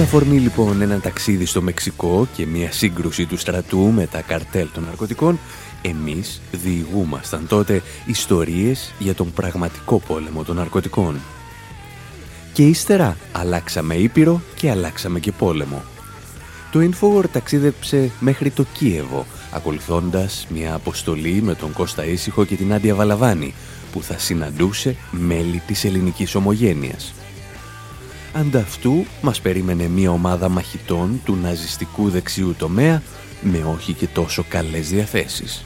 Αφορμή 0.02 0.40
λοιπόν 0.40 0.82
ένα 0.82 1.00
ταξίδι 1.00 1.46
στο 1.46 1.62
Μεξικό 1.62 2.28
και 2.36 2.46
μια 2.46 2.72
σύγκρουση 2.72 3.26
του 3.26 3.38
στρατού 3.38 3.92
με 3.92 4.08
τα 4.08 4.22
καρτέλ 4.22 4.68
των 4.74 4.84
ναρκωτικών, 4.84 5.40
εμείς 5.82 6.42
διηγούμασταν 6.52 7.48
τότε 7.48 7.82
ιστορίες 8.06 8.94
για 9.00 9.14
τον 9.14 9.32
πραγματικό 9.34 10.00
πόλεμο 10.08 10.44
των 10.44 10.56
ναρκωτικών. 10.56 11.20
Και 12.54 12.64
ύστερα 12.64 13.18
αλλάξαμε 13.32 13.96
Ήπειρο 13.96 14.42
και 14.56 14.72
αλλάξαμε 14.72 15.20
και 15.20 15.32
πόλεμο. 15.32 15.84
Το 16.72 16.80
Infowar 16.80 17.26
ταξίδεψε 17.32 18.12
μέχρι 18.20 18.50
το 18.50 18.66
Κίεβο, 18.74 19.26
ακολουθώντας 19.52 20.48
μια 20.50 20.74
αποστολή 20.74 21.42
με 21.42 21.56
τον 21.56 21.74
Κώστα 21.74 22.06
Ήσυχο 22.06 22.46
και 22.46 22.56
την 22.56 22.74
Άντια 22.74 22.96
Βαλαβάνη, 22.96 23.54
που 23.92 24.02
θα 24.02 24.18
συναντούσε 24.18 24.96
μέλη 25.12 25.62
της 25.68 25.86
ελληνικής 25.86 26.36
ομογένειας 26.36 27.14
Ανταυτού 28.35 29.05
μας 29.21 29.41
περίμενε 29.41 29.89
μια 29.89 30.11
ομάδα 30.11 30.49
μαχητών 30.49 31.21
του 31.25 31.39
ναζιστικού 31.43 32.09
δεξιού 32.09 32.55
τομέα 32.59 33.03
με 33.41 33.65
όχι 33.75 33.93
και 33.93 34.07
τόσο 34.07 34.45
καλές 34.49 34.89
διαθέσεις. 34.89 35.65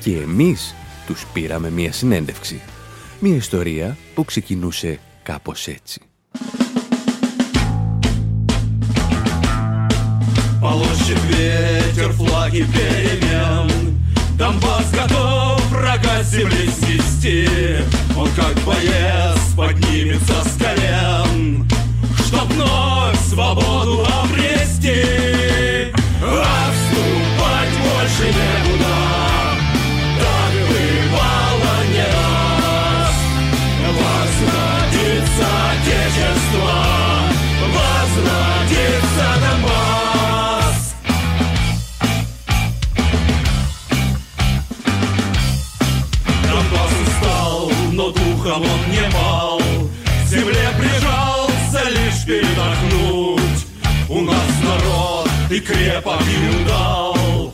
Και 0.00 0.16
εμείς 0.16 0.74
τους 1.06 1.26
πήραμε 1.32 1.70
μία 1.70 1.92
συνέντευξη. 1.92 2.60
Μία 3.18 3.34
ιστορία 3.34 3.96
που 4.14 4.24
ξεκινούσε 4.24 4.98
κάπως 5.22 5.66
έτσι. 5.66 6.00
Полощет 10.60 11.20
ветер 11.30 12.10
флаги 12.12 12.64
перемен 12.74 13.68
Донбасс 14.38 14.90
готов 14.98 15.29
врага 16.21 16.23
земли 16.23 16.69
снести 16.69 17.47
Он 18.17 18.29
как 18.35 18.53
боец 18.65 19.39
поднимется 19.55 20.33
с 20.43 20.57
колен 20.57 21.67
Чтоб 22.25 22.47
вновь 22.53 23.19
свободу 23.29 24.05
обрести. 24.23 25.91
А 26.23 26.71
вступать 26.71 27.73
больше 27.81 28.25
некуда 28.27 28.80
Так 28.80 28.80
духом 48.41 48.63
он 48.63 48.91
не 48.91 49.01
мал 49.13 49.59
К 49.59 50.27
земле 50.27 50.69
прижался 50.77 51.89
лишь 51.89 52.25
передохнуть. 52.25 53.65
У 54.09 54.21
нас 54.21 54.51
народ 54.63 55.29
и 55.49 55.59
крепок 55.59 56.21
и 56.21 56.61
удал. 56.61 57.53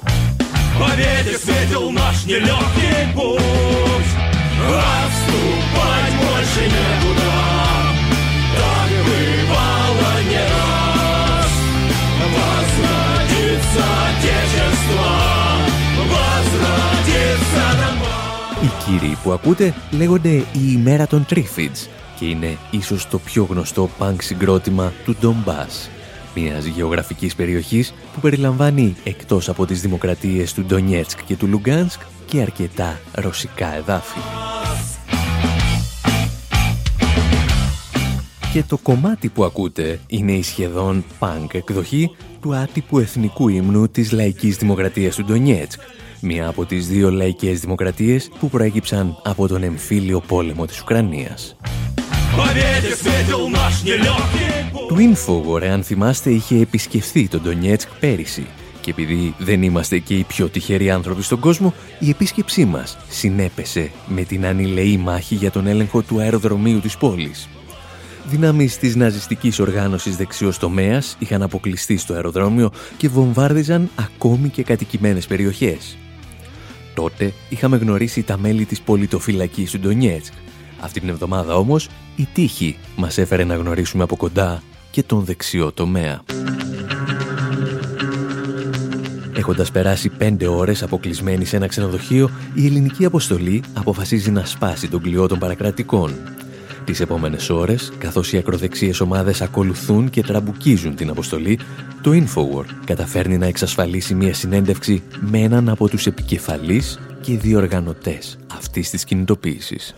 Победе 0.79 1.37
светил 1.37 1.91
наш 1.91 2.25
нелегкий 2.25 3.13
путь. 3.13 3.41
Вступать 5.09 6.13
больше 6.19 6.63
некуда. 6.65 7.31
Так 8.57 8.89
бывало 9.05 10.13
не 10.29 10.43
раз. 10.53 11.53
Возродится 12.35 13.83
Отечество. 14.09 15.11
Возродится 16.11 17.63
Донбасс 17.73 17.86
Οι 18.61 18.69
κύριοι 18.85 19.17
που 19.23 19.31
ακούτε 19.31 19.73
λέγονται 19.91 20.29
η 20.29 20.45
ημέρα 20.73 21.07
των 21.07 21.25
Τρίφιτς 21.25 21.89
και 22.19 22.25
είναι 22.25 22.57
ίσως 22.71 23.07
το 23.07 23.19
πιο 23.19 23.43
γνωστό 23.43 23.89
πανκ 23.97 24.21
συγκρότημα 24.21 24.93
του 25.05 25.15
Ντομπάς, 25.19 25.89
μιας 26.35 26.65
γεωγραφικής 26.65 27.35
περιοχής 27.35 27.93
που 28.13 28.19
περιλαμβάνει 28.19 28.95
εκτός 29.03 29.49
από 29.49 29.65
τις 29.65 29.81
δημοκρατίες 29.81 30.53
του 30.53 30.63
Ντονιέτσκ 30.63 31.19
και 31.25 31.35
του 31.35 31.47
Λουγκάνσκ 31.47 32.01
και 32.25 32.41
αρκετά 32.41 32.99
ρωσικά 33.11 33.75
εδάφη. 33.75 34.19
Και 38.53 38.63
το 38.63 38.77
κομμάτι 38.77 39.29
που 39.29 39.43
ακούτε 39.43 39.99
είναι 40.07 40.31
η 40.31 40.43
σχεδόν 40.43 41.03
πανκ 41.19 41.53
εκδοχή 41.53 42.15
του 42.41 42.55
άτυπου 42.55 42.99
εθνικού 42.99 43.47
ύμνου 43.47 43.89
της 43.89 44.11
λαϊκής 44.11 44.57
δημοκρατίας 44.57 45.15
του 45.15 45.23
Ντονιέτσκ, 45.23 45.79
μία 46.21 46.47
από 46.47 46.65
τις 46.65 46.87
δύο 46.87 47.11
λαϊκές 47.11 47.59
δημοκρατίες 47.59 48.29
που 48.39 48.49
προέκυψαν 48.49 49.21
από 49.23 49.47
τον 49.47 49.63
εμφύλιο 49.63 50.19
πόλεμο 50.19 50.65
της 50.65 50.81
Ουκρανίας. 50.81 51.55
Το 54.87 54.95
Infowar, 54.95 55.63
αν 55.63 55.83
θυμάστε, 55.83 56.29
είχε 56.29 56.59
επισκεφθεί 56.59 57.27
τον 57.27 57.41
Ντονιέτσκ 57.41 57.89
πέρυσι 57.99 58.45
και 58.87 58.93
επειδή 58.93 59.35
δεν 59.37 59.63
είμαστε 59.63 59.97
και 59.97 60.13
οι 60.13 60.23
πιο 60.23 60.49
τυχεροί 60.49 60.91
άνθρωποι 60.91 61.23
στον 61.23 61.39
κόσμο, 61.39 61.73
η 61.99 62.09
επίσκεψή 62.09 62.65
μας 62.65 62.97
συνέπεσε 63.09 63.91
με 64.07 64.21
την 64.21 64.45
ανηλεή 64.45 64.97
μάχη 64.97 65.35
για 65.35 65.51
τον 65.51 65.67
έλεγχο 65.67 66.01
του 66.01 66.19
αεροδρομίου 66.19 66.79
της 66.79 66.97
πόλης. 66.97 67.49
Δυνάμεις 68.25 68.77
της 68.77 68.95
ναζιστικής 68.95 69.59
οργάνωσης 69.59 70.15
δεξιός 70.15 70.57
τομέας 70.57 71.15
είχαν 71.19 71.41
αποκλειστεί 71.41 71.97
στο 71.97 72.13
αεροδρόμιο 72.13 72.71
και 72.97 73.09
βομβάρδιζαν 73.09 73.89
ακόμη 73.95 74.49
και 74.49 74.63
κατοικημένες 74.63 75.27
περιοχές. 75.27 75.97
Τότε 76.97 77.33
είχαμε 77.49 77.77
γνωρίσει 77.77 78.23
τα 78.23 78.37
μέλη 78.37 78.65
της 78.65 78.81
πολιτοφυλακής 78.81 79.71
του 79.71 79.79
Ντονιέτσκ. 79.79 80.33
Αυτή 80.79 80.99
την 80.99 81.09
εβδομάδα 81.09 81.55
όμως 81.55 81.89
η 82.15 82.27
τύχη 82.33 82.77
μας 82.95 83.17
έφερε 83.17 83.43
να 83.43 83.55
γνωρίσουμε 83.55 84.03
από 84.03 84.15
κοντά 84.15 84.61
και 84.91 85.03
τον 85.03 85.23
δεξιό 85.23 85.71
τομέα. 85.71 86.21
Έχοντας 89.35 89.71
περάσει 89.71 90.09
πέντε 90.09 90.47
ώρες 90.47 90.83
αποκλεισμένη 90.83 91.45
σε 91.45 91.55
ένα 91.55 91.67
ξενοδοχείο, 91.67 92.29
η 92.53 92.65
ελληνική 92.65 93.05
αποστολή 93.05 93.63
αποφασίζει 93.73 94.31
να 94.31 94.45
σπάσει 94.45 94.87
τον 94.89 95.01
κλειό 95.01 95.27
των 95.27 95.39
παρακρατικών. 95.39 96.13
Τις 96.87 96.99
επόμενες 96.99 97.49
ώρες, 97.49 97.91
καθώς 97.97 98.33
οι 98.33 98.37
ακροδεξίες 98.37 98.99
ομάδες 98.99 99.41
ακολουθούν 99.41 100.09
και 100.09 100.21
τραμπουκίζουν 100.21 100.95
την 100.95 101.09
αποστολή, 101.09 101.59
το 102.01 102.11
Infowar 102.11 102.65
καταφέρνει 102.85 103.37
να 103.37 103.45
εξασφαλίσει 103.45 104.15
μια 104.15 104.33
συνέντευξη 104.33 105.03
με 105.19 105.39
έναν 105.39 105.69
από 105.69 105.89
τους 105.89 106.05
επικεφαλείς 106.05 106.99
και 107.21 107.37
διοργανωτές 107.37 108.37
αυτής 108.53 108.89
της 108.89 109.03
κινητοποίησης. 109.03 109.95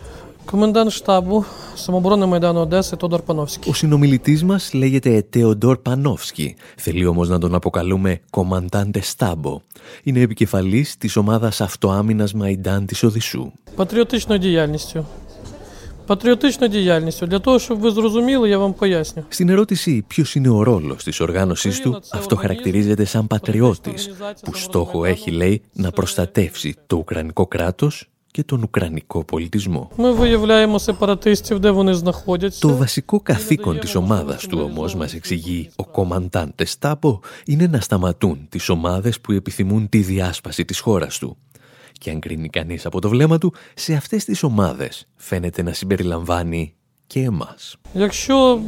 Ο 3.66 3.74
συνομιλητής 3.74 4.44
μας 4.44 4.72
λέγεται 4.72 5.26
Τεοντόρ 5.30 5.78
Πανόφσκι. 5.78 6.56
Θέλει 6.76 7.06
όμως 7.06 7.28
να 7.28 7.38
τον 7.38 7.54
αποκαλούμε 7.54 8.20
Κομμαντάντε 8.30 9.00
Στάμπο. 9.00 9.60
Είναι 10.02 10.20
επικεφαλής 10.20 10.96
της 10.96 11.16
ομάδας 11.16 11.60
αυτοάμυνας 11.60 12.32
Μαϊντάν 12.32 12.86
της 12.86 13.02
Οδυσσού. 13.02 13.52
Патріотичною 16.09 16.09
діяльністю. 16.09 16.09
Патріотичною 16.09 16.71
діяльністю. 16.71 17.25
Для 17.25 17.39
того, 17.39 17.59
щоб 17.59 17.79
ви 17.79 17.91
зрозуміли, 17.91 18.49
я 18.49 18.57
вам 18.57 18.73
поясню. 18.73 19.23
Στην 19.29 19.49
ερώτηση 19.49 20.03
ποιος 20.07 20.35
είναι 20.35 20.49
ο 20.49 20.63
ρόλος 20.63 21.03
της 21.03 21.19
οργάνωσής 21.19 21.81
του, 21.81 22.01
αυτό 22.11 22.35
χαρακτηρίζεται 22.35 23.05
σαν 23.05 23.27
πατριώτης, 23.27 24.09
που 24.43 24.53
στόχο 24.55 25.05
έχει, 25.05 25.31
λέει, 25.31 25.61
να 25.73 25.91
προστατεύσει 25.91 26.75
το 26.87 26.95
Ουκρανικό 26.95 27.47
κράτος 27.47 28.09
και 28.31 28.43
τον 28.43 28.63
Ουκρανικό 28.63 29.23
πολιτισμό. 29.23 29.91
Ми 29.97 30.11
виявляємо 30.13 30.79
сепаратистів, 30.79 31.59
де 31.59 31.69
вони 31.69 31.93
знаходяться. 31.93 32.67
Το 32.67 32.75
βασικό 32.75 33.19
καθήκον 33.19 33.79
της 33.79 33.95
ομάδας 33.95 34.47
του 34.47 34.59
όμως, 34.63 34.95
μας 34.95 35.13
εξηγεί 35.13 35.69
ο 35.75 35.85
κομμαντάντε 35.85 36.65
Στάπο, 36.65 37.21
είναι 37.45 37.67
να 37.67 37.79
σταματούν 37.79 38.47
τις 38.49 38.69
ομάδες 38.69 39.19
που 39.19 39.31
επιθυμούν 39.31 39.89
τη 39.89 39.97
διάσπαση 39.97 40.65
της 40.65 40.79
χώρας 40.79 41.17
του. 41.17 41.37
Και 42.00 42.10
αν 42.10 42.20
κρίνει 42.20 42.48
κανείς 42.48 42.86
από 42.86 43.00
το 43.00 43.08
βλέμμα 43.08 43.38
του, 43.38 43.54
σε 43.74 43.94
αυτές 43.94 44.24
τις 44.24 44.42
ομάδες 44.42 45.08
φαίνεται 45.16 45.62
να 45.62 45.72
συμπεριλαμβάνει 45.72 46.74
και 47.09 47.19
εμάς. 47.19 47.77
Якщо 47.93 48.51
м, 48.51 48.61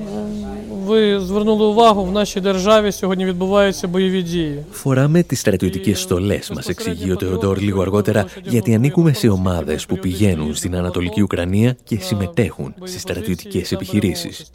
ви 0.86 1.20
звернули 1.20 1.66
увагу, 1.66 2.06
в 2.06 2.12
нашій 2.12 2.40
державі 2.40 2.92
сьогодні 2.92 3.26
відбуваються 3.26 3.88
бойові 3.88 4.22
дії. 4.22 4.64
Φοράμε 4.72 5.24
τις 5.24 5.40
στρατιωτικές 5.40 6.02
στολές, 6.02 6.50
μας 6.50 6.68
εξηγεί 6.68 7.12
ο 7.12 7.16
Τεοντόρ 7.16 7.60
λίγο 7.62 7.82
αργότερα, 7.82 8.26
γιατί 8.44 8.74
ανήκουμε 8.74 9.14
σε 9.14 9.28
ομάδες 9.30 9.86
που 9.86 9.98
πηγαίνουν 9.98 10.56
στην 10.56 10.76
Ανατολική 10.76 11.22
Ουκρανία 11.22 11.78
και 11.84 11.98
συμμετέχουν 12.00 12.74
στις 12.84 13.02
στρατιωτικές 13.02 13.72
επιχειρήσεις. 13.72 14.52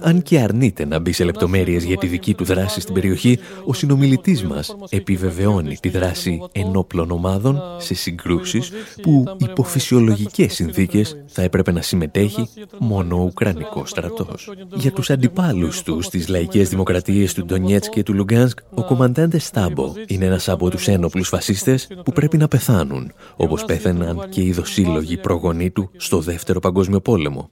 Αν 0.00 0.22
και 0.22 0.38
αρνείται 0.40 0.84
να 0.86 0.98
μπει 0.98 1.12
σε 1.12 1.24
λεπτομέρειες 1.24 1.84
για 1.84 1.96
τη 1.96 2.06
δική 2.06 2.34
του 2.34 2.44
δράση 2.44 2.80
στην 2.80 2.94
περιοχή, 2.94 3.38
ο 3.64 3.72
συνομιλητής 3.72 4.42
μας 4.44 4.76
επιβεβαιώνει 4.88 5.76
τη 5.76 5.88
δράση 5.88 6.42
ενόπλων 6.52 7.10
ομάδων 7.10 7.62
σε 7.78 7.94
συγκρούσεις 7.94 8.70
που 9.02 9.24
υπό 9.38 9.62
φυσιολογικές 9.62 10.54
συνθήκες 10.54 11.16
θα 11.26 11.42
έπρεπε 11.42 11.72
να 11.72 11.82
συμμετέχει 11.82 12.48
μόνο 12.87 13.15
ο 13.15 13.23
Ουκρανικός 13.23 13.89
στρατός. 13.89 14.49
Για 14.73 14.91
τους 14.91 15.09
αντιπάλους 15.09 15.81
τους 15.83 16.05
στις 16.05 16.27
λαϊκές 16.27 16.69
δημοκρατίες 16.69 17.33
του 17.33 17.45
Ντονιέτσκ 17.45 17.91
και 17.91 18.03
του 18.03 18.13
Λουγκάνσκ, 18.13 18.59
ο 18.73 18.83
κομμαντάντες 18.83 19.45
Στάμπο 19.45 19.93
είναι 20.07 20.25
ένας 20.25 20.49
από 20.49 20.69
τους 20.69 20.87
ένοπλους 20.87 21.27
φασίστες 21.27 21.87
που 22.03 22.11
πρέπει 22.11 22.37
να 22.37 22.47
πεθάνουν, 22.47 23.11
όπως 23.35 23.65
πέθαιναν 23.65 24.29
και 24.29 24.41
οι 24.41 24.51
δοσύλλογοι 24.51 25.17
προγονείς 25.17 25.71
του 25.71 25.89
στο 25.97 26.19
Δεύτερο 26.19 26.59
Παγκόσμιο 26.59 26.99
Πόλεμο. 26.99 27.49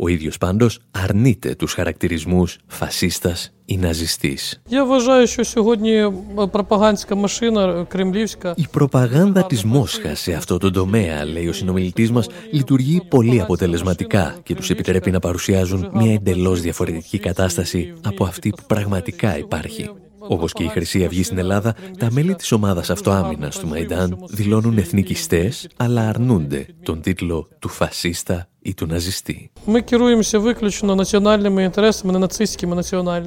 Ο 0.00 0.08
ίδιος 0.08 0.38
πάντως 0.38 0.78
αρνείται 0.90 1.54
τους 1.54 1.72
χαρακτηρισμούς 1.72 2.58
φασίστας 2.66 3.52
ή 3.64 3.76
ναζιστής. 3.76 4.62
Η 8.56 8.66
προπαγάνδα 8.70 9.44
της 9.46 9.64
Μόσχας 9.64 10.20
σε 10.20 10.32
αυτό 10.32 10.58
το 10.58 10.70
τομέα, 10.70 11.24
λέει 11.24 11.48
ο 11.48 11.52
συνομιλητής 11.52 12.10
μας, 12.10 12.26
λειτουργεί 12.50 13.02
πολύ 13.08 13.40
αποτελεσματικά 13.40 14.36
και 14.42 14.54
τους 14.54 14.70
επιτρέπει 14.70 15.10
να 15.10 15.18
παρουσιάζουν 15.18 15.90
μια 15.92 16.12
εντελώς 16.12 16.60
διαφορετική 16.60 17.18
κατάσταση 17.18 17.94
από 18.02 18.24
αυτή 18.24 18.50
που 18.50 18.62
πραγματικά 18.66 19.38
υπάρχει. 19.38 19.90
Όπως 20.18 20.52
και 20.52 20.62
η 20.62 20.68
Χρυσή 20.68 21.04
Αυγή 21.04 21.22
στην 21.22 21.38
Ελλάδα, 21.38 21.74
τα 21.98 22.08
μέλη 22.10 22.34
της 22.34 22.52
ομάδας 22.52 22.90
αυτοάμυνας 22.90 23.58
του 23.58 23.66
Μαϊντάν 23.66 24.18
δηλώνουν 24.28 24.78
εθνικιστές, 24.78 25.68
αλλά 25.76 26.08
αρνούνται 26.08 26.66
τον 26.82 27.00
τίτλο 27.00 27.48
του 27.58 27.68
φασίστα 27.68 28.48
ή 28.68 28.74
του 28.74 28.86
ναζιστή. 28.86 29.50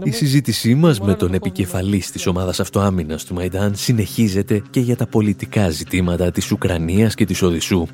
Η 0.03 0.11
συζήτησή 0.11 0.75
μας 0.75 0.99
με 0.99 1.13
τον 1.13 1.33
επικεφαλής 1.33 2.11
της 2.11 2.27
ομάδας 2.27 2.59
αυτοάμυνας 2.59 3.23
του 3.23 3.33
Μαϊντάν 3.33 3.75
συνεχίζεται 3.75 4.61
και 4.69 4.79
για 4.79 4.95
τα 4.95 5.07
πολιτικά 5.07 5.69
ζητήματα 5.69 6.31
της 6.31 6.51
Ουκρανίας 6.51 7.15
και 7.15 7.25
της 7.25 7.41
Οδυσσού 7.41 7.87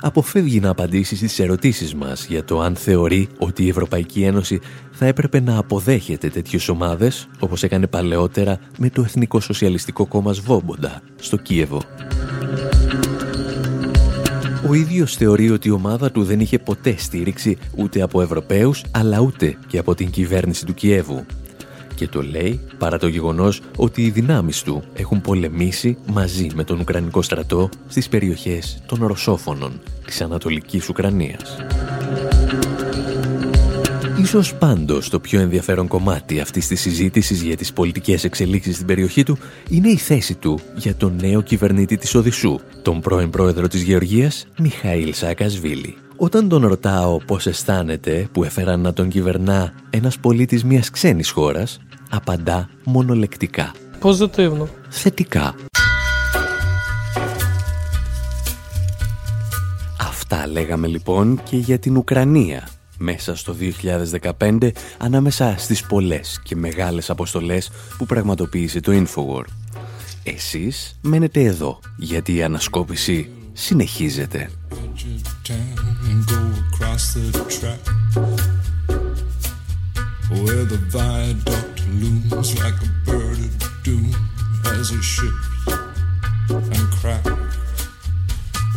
αποφεύγει 0.00 0.60
να 0.60 0.70
απαντήσει 0.70 1.16
στις 1.16 1.38
ερωτήσεις 1.38 1.94
μας 1.94 2.26
για 2.26 2.44
το 2.44 2.60
αν 2.60 2.76
θεωρεί 2.76 3.28
ότι 3.38 3.64
η 3.64 3.68
Ευρωπαϊκή 3.68 4.22
Ένωση 4.22 4.60
θα 4.90 5.06
έπρεπε 5.06 5.40
να 5.40 5.58
αποδέχεται 5.58 6.28
τέτοιες 6.28 6.68
ομάδες, 6.68 7.28
όπως 7.38 7.62
έκανε 7.62 7.86
παλαιότερα 7.86 8.58
με 8.78 8.90
το 8.90 9.02
Εθνικό 9.02 9.40
Σοσιαλιστικό 9.40 10.06
Κόμμα 10.06 10.32
Σβόμποντα 10.32 11.02
στο 11.16 11.36
Κίεβο. 11.36 11.82
Ο 14.68 14.74
ίδιος 14.74 15.16
θεωρεί 15.16 15.50
ότι 15.50 15.68
η 15.68 15.70
ομάδα 15.70 16.10
του 16.10 16.24
δεν 16.24 16.40
είχε 16.40 16.58
ποτέ 16.58 16.94
στήριξη 16.98 17.58
ούτε 17.76 18.02
από 18.02 18.20
Ευρωπαίους, 18.22 18.84
αλλά 18.90 19.20
ούτε 19.20 19.56
και 19.66 19.78
από 19.78 19.94
την 19.94 20.10
κυβέρνηση 20.10 20.66
του 20.66 20.74
Κιέβου 20.74 21.24
και 21.96 22.08
το 22.08 22.22
λέει 22.22 22.60
παρά 22.78 22.98
το 22.98 23.06
γεγονός 23.06 23.60
ότι 23.76 24.02
οι 24.02 24.10
δυνάμεις 24.10 24.62
του 24.62 24.82
έχουν 24.94 25.20
πολεμήσει 25.20 25.96
μαζί 26.12 26.46
με 26.54 26.64
τον 26.64 26.80
Ουκρανικό 26.80 27.22
στρατό 27.22 27.68
στις 27.88 28.08
περιοχές 28.08 28.82
των 28.86 29.06
Ρωσόφωνων 29.06 29.80
της 30.04 30.20
Ανατολικής 30.20 30.88
Ουκρανίας. 30.88 31.56
Ίσως 34.20 34.54
πάντως 34.54 35.08
το 35.08 35.20
πιο 35.20 35.40
ενδιαφέρον 35.40 35.86
κομμάτι 35.86 36.40
αυτής 36.40 36.66
της 36.66 36.80
συζήτησης 36.80 37.42
για 37.42 37.56
τις 37.56 37.72
πολιτικές 37.72 38.24
εξελίξεις 38.24 38.74
στην 38.74 38.86
περιοχή 38.86 39.22
του 39.22 39.38
είναι 39.68 39.88
η 39.88 39.96
θέση 39.96 40.34
του 40.34 40.58
για 40.76 40.94
τον 40.94 41.16
νέο 41.20 41.40
κυβερνήτη 41.42 41.96
της 41.96 42.14
Οδυσσού, 42.14 42.58
τον 42.82 43.00
πρώην 43.00 43.30
πρόεδρο 43.30 43.68
της 43.68 43.82
Γεωργίας, 43.82 44.46
Μιχαήλ 44.58 45.14
Σακασβίλη. 45.14 45.96
Όταν 46.16 46.48
τον 46.48 46.66
ρωτάω 46.66 47.16
πώς 47.16 47.46
αισθάνεται 47.46 48.28
που 48.32 48.44
έφεραν 48.44 48.80
να 48.80 48.92
τον 48.92 49.08
κυβερνά 49.08 49.72
ένας 49.90 50.18
πολίτης 50.18 50.64
μιας 50.64 50.90
ξένης 50.90 51.30
χώρας, 51.30 51.78
απαντά 52.10 52.68
μονολεκτικά. 52.84 53.72
Positivno. 54.02 54.66
Θετικά. 54.88 55.54
Αυτά 59.98 60.46
λέγαμε 60.46 60.86
λοιπόν 60.86 61.40
και 61.50 61.56
για 61.56 61.78
την 61.78 61.96
Ουκρανία 61.96 62.68
μέσα 62.98 63.36
στο 63.36 63.56
2015 64.38 64.70
ανάμεσα 64.98 65.54
στις 65.58 65.82
πολλές 65.86 66.40
και 66.42 66.56
μεγάλες 66.56 67.10
αποστολές 67.10 67.70
που 67.98 68.06
πραγματοποίησε 68.06 68.80
το 68.80 68.92
Infowar. 68.92 69.44
Εσείς 70.22 70.98
μένετε 71.00 71.40
εδώ 71.40 71.80
γιατί 71.96 72.34
η 72.34 72.42
ανασκόπηση 72.42 73.30
συνεχίζεται. 73.52 74.50
Where 80.44 80.64
the 80.74 80.80
viaduct 80.98 81.76
looms 82.00 82.48
like 82.62 82.78
a 82.88 82.90
bird 83.08 83.38
of 83.46 83.52
doom 83.84 84.10
as 84.76 84.86
it 84.96 85.04
ships 85.14 85.46
and 86.74 86.84
cracks. 86.98 87.45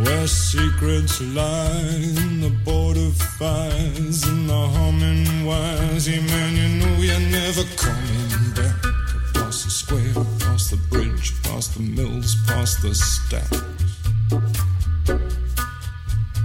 Where 0.03 0.27
secrets 0.27 1.19
lie 1.21 1.99
in 2.23 2.39
the 2.39 2.49
border 2.63 3.09
fires 3.37 4.23
and 4.23 4.49
the 4.49 4.67
humming 4.75 5.45
wires. 5.45 6.07
Yeah, 6.07 6.21
man, 6.21 6.55
you 6.55 6.69
know 6.79 6.95
you're 7.01 7.19
never 7.19 7.63
coming 7.75 8.53
back. 8.55 8.85
Across 9.29 9.65
the 9.65 9.71
square, 9.71 10.25
past 10.39 10.71
the 10.71 10.77
bridge, 10.89 11.33
past 11.43 11.73
the 11.73 11.81
mills, 11.81 12.37
past 12.47 12.81
the 12.81 12.95
stacks. 12.95 13.61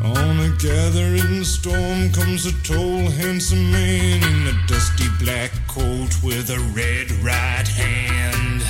On 0.02 0.40
a 0.40 0.50
gathering 0.58 1.44
storm 1.44 2.10
comes 2.12 2.46
a 2.46 2.52
tall, 2.64 3.08
handsome 3.22 3.70
man 3.70 4.22
in 4.22 4.48
a 4.48 4.66
dusty 4.66 5.08
black 5.20 5.52
coat 5.68 6.10
with 6.24 6.50
a 6.50 6.58
red 6.74 7.10
right 7.22 7.68
hand. 7.68 8.62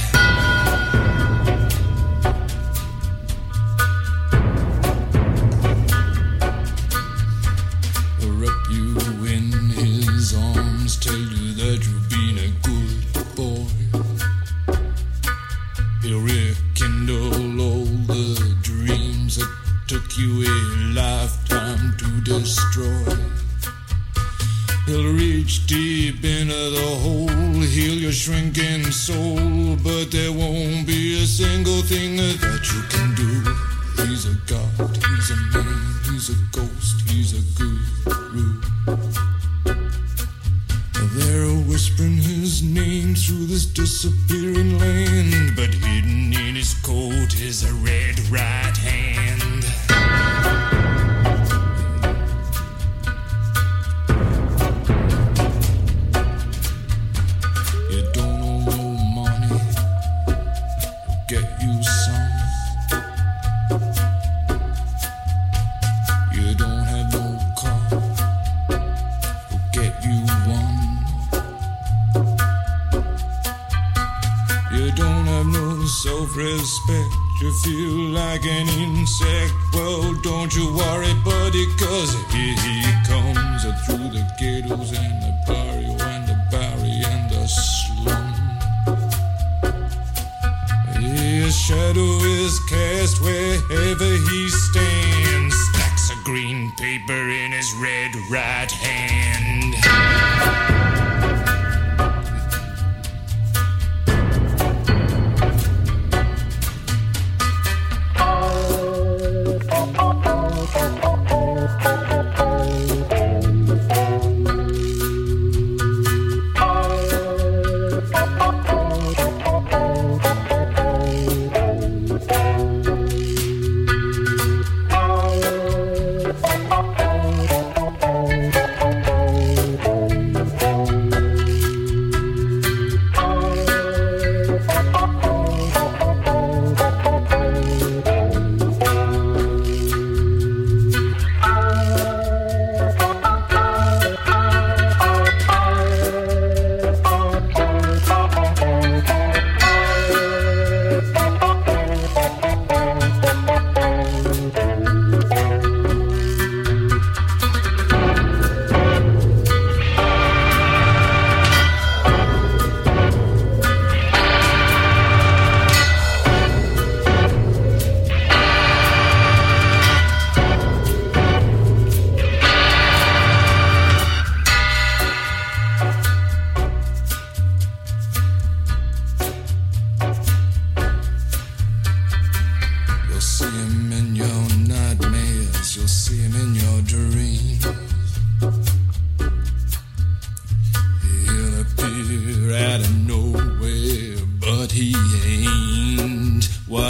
Paper 97.06 97.28
in 97.28 97.52
his 97.52 97.74
red 97.74 98.16
right 98.30 98.70
hand. 98.70 100.73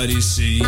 Nobody 0.05 0.21
sees. 0.21 0.61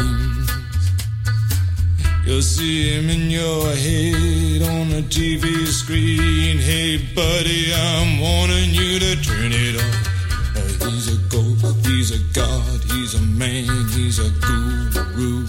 You'll 2.25 2.41
see 2.41 2.95
him 2.95 3.11
in 3.11 3.31
your 3.31 3.69
head 3.69 4.63
on 4.63 4.89
the 4.89 5.03
TV 5.11 5.67
screen. 5.67 6.57
Hey, 6.57 6.97
buddy, 7.15 7.71
I'm 7.75 8.19
warning 8.19 8.71
you 8.71 8.99
to 8.99 9.17
turn 9.23 9.53
it 9.53 9.77
off. 9.77 10.57
Uh, 10.57 10.89
he's 10.89 11.09
a 11.15 11.19
ghost, 11.29 11.87
he's 11.87 12.13
a 12.13 12.23
god, 12.33 12.83
he's 12.93 13.15
a 13.15 13.21
man, 13.21 13.89
he's 13.89 14.19
a 14.19 14.31
guru. 14.41 15.47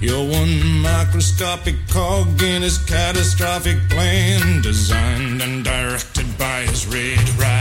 You're 0.00 0.30
one 0.30 0.82
microscopic 0.82 1.74
cog 1.88 2.40
in 2.42 2.62
his 2.62 2.78
catastrophic 2.78 3.88
plan, 3.90 4.62
designed 4.62 5.42
and 5.42 5.64
directed 5.64 6.26
by 6.38 6.60
his 6.62 6.86
red 6.86 7.28
right 7.30 7.55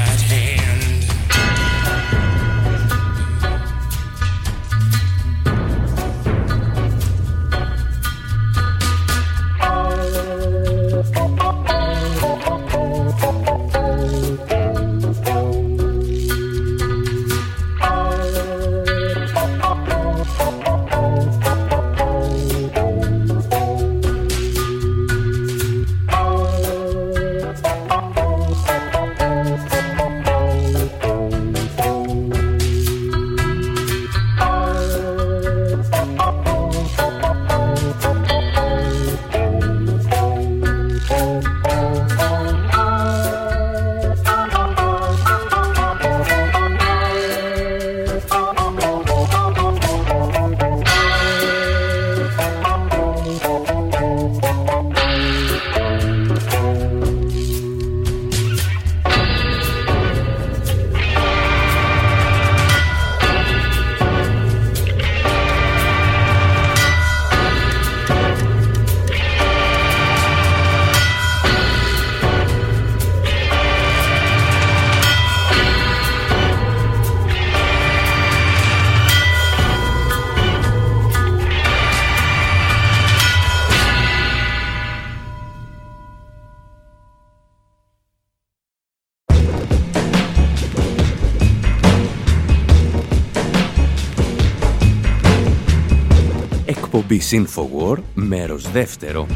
εκπομπή 97.31 97.47
Infowar, 97.55 97.97
μέρος 98.13 98.71
δεύτερο 98.71 99.27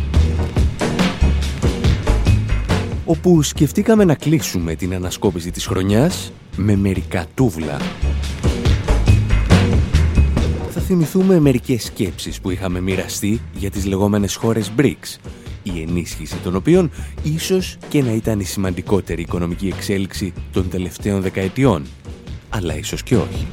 όπου 3.06 3.44
σκεφτήκαμε 3.44 4.04
να 4.04 4.16
κλείσουμε 4.16 4.76
την 4.76 4.94
ανασκόπηση 4.94 5.52
της 5.52 5.66
χρονιάς 5.66 6.32
με 6.56 6.76
μερικά 6.76 7.26
τούβλα. 7.36 7.78
Θα 10.70 10.82
θυμηθούμε 10.82 11.40
μερικές 11.40 11.84
σκέψεις 11.84 12.42
που 12.42 12.50
είχαμε 12.50 12.82
μοιραστεί 12.82 13.42
για 13.54 13.70
τις 13.70 13.86
λεγόμενες 13.86 14.36
χώρες 14.36 14.72
BRICS, 14.78 15.18
η 15.64 15.82
ενίσχυση 15.82 16.36
των 16.36 16.56
οποίων 16.56 16.92
ίσως 17.24 17.78
και 17.90 18.04
να 18.04 18.12
ήταν 18.12 18.40
η 18.40 18.46
σημαντικότερη 18.46 19.22
οικονομική 19.22 19.68
εξέλιξη 19.68 20.34
των 20.52 20.70
τελευταίων 20.70 21.22
δεκαετιών, 21.22 21.86
αλλά 22.50 22.78
ίσως 22.78 23.04
και 23.04 23.16
όχι. 23.16 23.48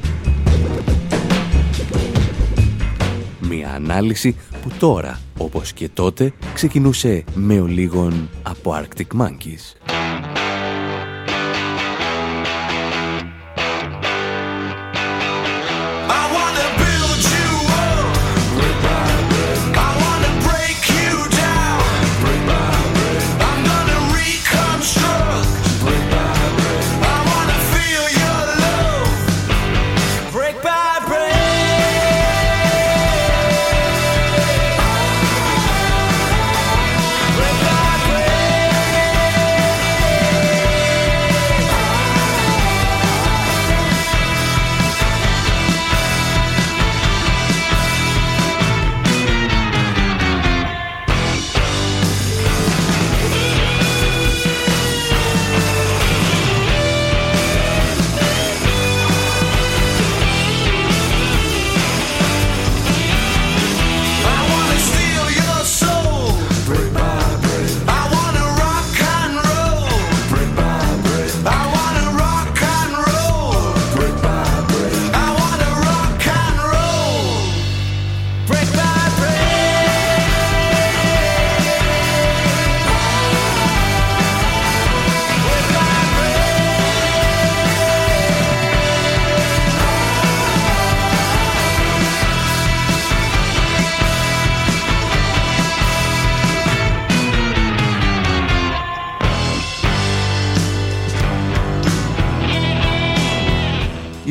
Μια 3.57 3.73
ανάλυση 3.73 4.35
που 4.61 4.69
τώρα, 4.79 5.19
όπως 5.37 5.73
και 5.73 5.89
τότε, 5.89 6.33
ξεκινούσε 6.53 7.23
με 7.33 7.59
ολίγων 7.59 8.29
από 8.43 8.75
Arctic 8.79 9.21
Monkeys. 9.21 9.86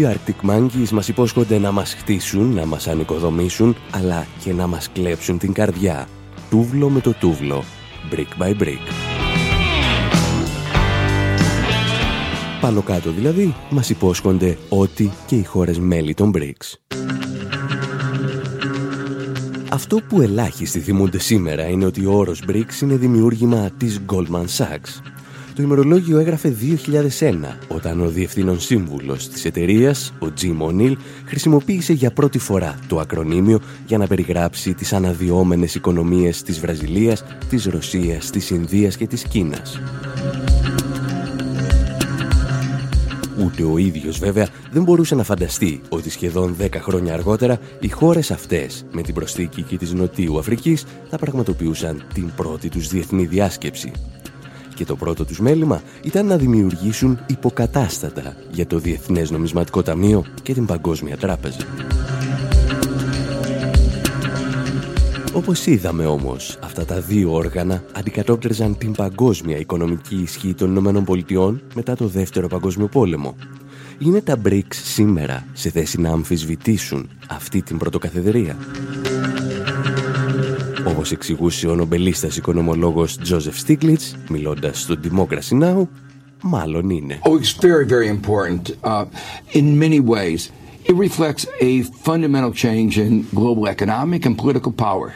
Οι 0.07 0.09
Arctic 0.15 0.51
Monkeys 0.51 0.89
μας 0.89 1.09
υπόσχονται 1.09 1.59
να 1.59 1.73
μας 1.73 1.95
χτίσουν, 1.95 2.55
να 2.55 2.67
μας 2.67 2.87
ανοικοδομήσουν, 2.87 3.77
αλλά 3.91 4.27
και 4.45 4.53
να 4.53 4.67
μας 4.67 4.91
κλέψουν 4.93 5.39
την 5.39 5.53
καρδιά. 5.53 6.09
Τούβλο 6.51 6.89
με 6.89 7.01
το 7.01 7.13
τούβλο. 7.13 7.65
Brick 8.13 8.43
by 8.43 8.63
brick. 8.63 8.79
Πάνω 12.61 12.83
κάτω 12.83 13.11
δηλαδή, 13.11 13.55
μας 13.71 13.91
υπόσχονται 13.91 14.59
ότι 14.69 15.13
και 15.27 15.37
οι 15.37 15.45
χώρες 15.45 15.79
μέλη 15.79 16.15
των 16.15 16.33
BRICS. 16.35 16.75
Αυτό 19.71 19.97
που 20.09 20.21
ελάχιστοι 20.21 20.81
θυμούνται 20.81 21.19
σήμερα 21.19 21.69
είναι 21.69 21.85
ότι 21.85 22.07
ο 22.07 22.13
όρος 22.13 22.43
BRICS 22.49 22.83
είναι 22.83 22.97
δημιούργημα 22.97 23.71
της 23.77 24.01
Goldman 24.07 24.47
Sachs 24.57 25.15
το 25.57 25.63
ημερολόγιο 25.63 26.19
έγραφε 26.19 26.57
2001, 27.21 27.35
όταν 27.69 28.01
ο 28.01 28.09
διευθύνων 28.09 28.61
σύμβουλος 28.61 29.29
της 29.29 29.45
εταιρείας, 29.45 30.13
ο 30.19 30.33
Τζιμ 30.33 30.63
Ονιλ, 30.63 30.97
χρησιμοποίησε 31.25 31.93
για 31.93 32.11
πρώτη 32.11 32.39
φορά 32.39 32.79
το 32.89 32.99
ακρονίμιο 32.99 33.61
για 33.87 33.99
να 33.99 34.07
περιγράψει 34.07 34.75
τις 34.75 34.93
αναδυόμενες 34.93 35.75
οικονομίες 35.75 36.43
της 36.43 36.61
Βραζιλίας, 36.61 37.25
της 37.49 37.65
Ρωσίας, 37.65 38.31
της 38.31 38.51
Ινδίας 38.51 38.97
και 38.97 39.07
της 39.07 39.23
Κίνας. 39.23 39.81
Ούτε 43.45 43.63
ο 43.63 43.79
ίδιος 43.79 44.19
βέβαια 44.19 44.49
δεν 44.73 44.83
μπορούσε 44.83 45.15
να 45.15 45.23
φανταστεί 45.23 45.81
ότι 45.89 46.11
σχεδόν 46.11 46.57
10 46.61 46.81
χρόνια 46.81 47.15
αργότερα 47.15 47.59
οι 47.81 47.89
χώρες 47.89 48.31
αυτές 48.31 48.87
με 48.93 49.03
την 49.03 49.15
προσθήκη 49.15 49.63
και 49.63 49.77
της 49.77 49.93
Νοτιού 49.93 50.39
Αφρικής 50.39 50.85
θα 51.11 51.19
πραγματοποιούσαν 51.19 52.03
την 52.15 52.31
πρώτη 52.37 52.69
τους 52.69 52.89
διεθνή 52.89 53.27
διάσκεψη 53.27 53.93
και 54.77 54.85
το 54.85 54.97
πρώτο 54.97 55.25
τους 55.25 55.41
μέλημα 55.41 55.83
ήταν 56.03 56.27
να 56.27 56.37
δημιουργήσουν 56.37 57.19
υποκατάστατα 57.27 58.37
για 58.51 58.67
το 58.67 58.79
Διεθνές 58.79 59.31
Νομισματικό 59.31 59.83
Ταμείο 59.83 60.25
και 60.43 60.53
την 60.53 60.67
Παγκόσμια 60.67 61.17
Τράπεζα. 61.17 61.59
Όπως 65.33 65.67
είδαμε 65.67 66.07
όμως, 66.07 66.59
αυτά 66.63 66.85
τα 66.85 67.01
δύο 67.01 67.33
όργανα 67.33 67.85
αντικατόπτριζαν 67.93 68.79
την 68.79 68.93
παγκόσμια 68.93 69.59
οικονομική 69.59 70.17
ισχύ 70.17 70.55
των 70.55 70.77
ΗΠΑ 70.77 71.61
μετά 71.75 71.97
το 71.97 72.07
Δεύτερο 72.07 72.49
Παγκόσμιο 72.49 72.87
Πόλεμο. 72.87 73.37
Είναι 73.99 74.21
τα 74.21 74.37
BRICS 74.45 74.75
σήμερα 74.85 75.47
σε 75.53 75.71
θέση 75.71 76.01
να 76.01 76.11
αμφισβητήσουν 76.11 77.09
αυτή 77.29 77.63
την 77.63 77.79
πρωτοκαθεδρία. 77.79 78.57
Όπως 80.87 81.13
εξηγούσε 81.13 81.67
ο 81.69 81.75
νομπελίστας 81.75 82.37
οικονομολόγος 82.37 83.19
Τζόζεφ 83.19 83.59
Στίγκλιτς, 83.59 84.17
μιλώντας 84.29 84.81
στο 84.81 84.95
Democracy 85.05 85.63
Now, 85.63 85.87
μάλλον 86.43 86.91
είναι. 86.91 87.19
Oh, 87.23 87.29
it's 87.29 87.65
very, 87.65 87.87
very 87.89 88.09
important. 88.09 88.63
Uh, 88.85 89.05
in 89.53 89.79
many 89.83 90.01
ways. 90.01 90.51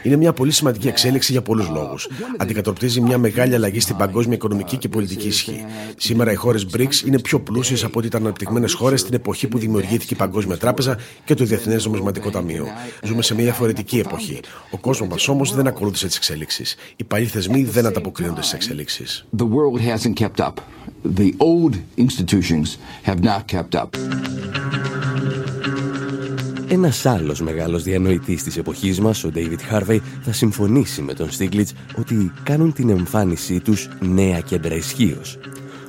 Είναι 0.03 0.15
μια 0.15 0.33
πολύ 0.33 0.51
σημαντική 0.51 0.87
εξέλιξη 0.87 1.31
για 1.31 1.41
πολλούς 1.41 1.69
λόγους. 1.69 2.07
Αντικατοπτρίζει 2.37 3.01
μια 3.01 3.17
μεγάλη 3.17 3.55
αλλαγή 3.55 3.79
στην 3.79 3.95
παγκόσμια 3.95 4.35
οικονομική 4.35 4.77
και 4.77 4.89
πολιτική 4.89 5.27
ισχύ. 5.27 5.65
Σήμερα 5.97 6.31
οι 6.31 6.35
χώρες 6.35 6.67
BRICS 6.73 7.05
είναι 7.05 7.19
πιο 7.19 7.39
πλούσιες 7.39 7.83
από 7.83 7.99
ό,τι 7.99 8.07
ήταν 8.07 8.21
αναπτυγμένες 8.21 8.73
χώρες 8.73 8.99
στην 8.99 9.13
εποχή 9.13 9.47
που 9.47 9.57
δημιουργήθηκε 9.57 10.13
η 10.13 10.17
Παγκόσμια 10.17 10.57
Τράπεζα 10.57 10.97
και 11.25 11.33
το 11.33 11.45
Διεθνές 11.45 11.85
Νομισματικό 11.85 12.29
Ταμείο. 12.29 12.67
Ζούμε 13.03 13.21
σε 13.21 13.33
μια 13.35 13.43
διαφορετική 13.43 13.99
εποχή. 13.99 14.39
Ο 14.71 14.77
κόσμος 14.77 15.09
μας 15.09 15.27
όμως 15.27 15.55
δεν 15.55 15.67
ακολούθησε 15.67 16.07
τις 16.07 16.15
εξέλιξει. 16.15 16.63
Οι 16.95 17.03
παλιοί 17.03 17.27
θεσμοί 17.27 17.63
δεν 17.63 17.85
ανταποκρίνονται 17.85 18.41
στις 18.41 18.53
εξέλιξει. 18.53 19.03
The 21.17 21.33
old 21.39 21.73
institutions 21.97 22.77
have 23.05 23.19
not 23.23 23.47
kept 23.47 23.75
up. 23.75 23.89
Ένας 26.73 27.05
άλλος 27.05 27.41
μεγάλος 27.41 27.83
διανοητής 27.83 28.43
της 28.43 28.57
εποχής 28.57 28.99
μας, 28.99 29.23
ο 29.23 29.31
David 29.33 29.73
Harvey, 29.73 29.99
θα 30.21 30.33
συμφωνήσει 30.33 31.01
με 31.01 31.13
τον 31.13 31.31
Στίγκλιτς 31.31 31.73
ότι 31.97 32.31
κάνουν 32.43 32.73
την 32.73 32.89
εμφάνισή 32.89 33.59
τους 33.59 33.89
νέα 33.99 34.39
κέντρα 34.39 34.75
ισχύως. 34.75 35.37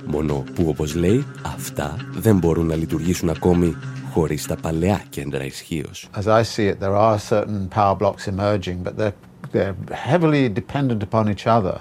Μόνο 0.07 0.45
που, 0.55 0.65
όπως 0.69 0.95
λέει, 0.95 1.27
αυτά 1.43 1.97
δεν 2.13 2.39
μπορούν 2.39 2.67
να 2.67 2.75
λειτουργήσουν 2.75 3.31
ακόμη 3.31 3.77
χωρίς 4.13 4.47
τα 4.47 4.57
παλαιά 4.57 5.03
κέντρα 5.09 5.45
ισχύως. 5.45 6.09
As 6.15 6.27
I 6.27 6.43
see 6.43 6.73
it, 6.73 6.79
there 6.81 6.97
are 6.97 7.19
certain 7.19 7.69
power 7.69 7.97
blocks 7.99 8.27
emerging, 8.27 8.77
but 8.83 8.97
they're, 8.97 9.15
they're 9.53 9.75
heavily 10.11 10.49
dependent 10.49 11.03
upon 11.03 11.29
each 11.29 11.47
other. 11.47 11.77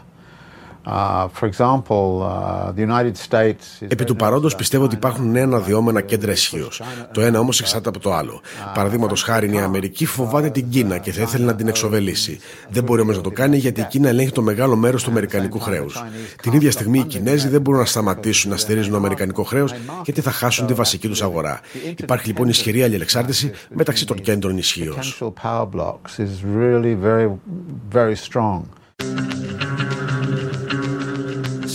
Επί 3.87 4.03
του 4.03 4.15
παρόντος 4.15 4.55
πιστεύω 4.55 4.83
ότι 4.83 4.95
υπάρχουν 4.95 5.31
νέα 5.31 5.43
αναδυόμενα 5.43 6.01
κέντρα 6.01 6.31
ισχύως. 6.31 6.81
Το 7.11 7.21
ένα 7.21 7.39
όμως 7.39 7.59
εξαρτάται 7.59 7.89
από 7.89 7.99
το 7.99 8.13
άλλο. 8.13 8.41
Παραδείγματος 8.73 9.23
χάρη, 9.23 9.53
η 9.53 9.59
Αμερική 9.59 10.05
φοβάται 10.05 10.49
την 10.49 10.69
Κίνα 10.69 10.97
και 10.97 11.11
θα 11.11 11.21
ήθελε 11.21 11.45
να 11.45 11.55
την 11.55 11.67
εξοβελήσει. 11.67 12.39
Δεν 12.69 12.83
μπορεί 12.83 13.01
όμως 13.01 13.15
να 13.15 13.21
το 13.21 13.29
κάνει 13.29 13.57
γιατί 13.57 13.81
η 13.81 13.83
Κίνα 13.83 14.09
ελέγχει 14.09 14.31
το 14.31 14.41
μεγάλο 14.41 14.75
μέρος 14.75 15.03
του 15.03 15.09
Αμερικανικού 15.09 15.59
χρέους. 15.59 16.03
Την 16.41 16.53
ίδια 16.53 16.71
στιγμή 16.71 16.99
οι 16.99 17.03
Κινέζοι 17.03 17.47
δεν 17.47 17.61
μπορούν 17.61 17.79
να 17.79 17.85
σταματήσουν 17.85 18.51
να 18.51 18.57
στηρίζουν 18.57 18.91
το 18.91 18.97
Αμερικανικό 18.97 19.43
χρέος 19.43 19.73
γιατί 20.03 20.21
θα 20.21 20.31
χάσουν 20.31 20.67
τη 20.67 20.73
βασική 20.73 21.07
τους 21.07 21.21
αγορά. 21.21 21.59
Υπάρχει 21.97 22.27
λοιπόν 22.27 22.47
ισχυρή 22.47 22.83
αλληλεξάρτηση 22.83 23.51
μεταξύ 23.69 24.05
των 24.05 24.21
κέντρων 24.21 24.57
ισχύως. 24.57 25.23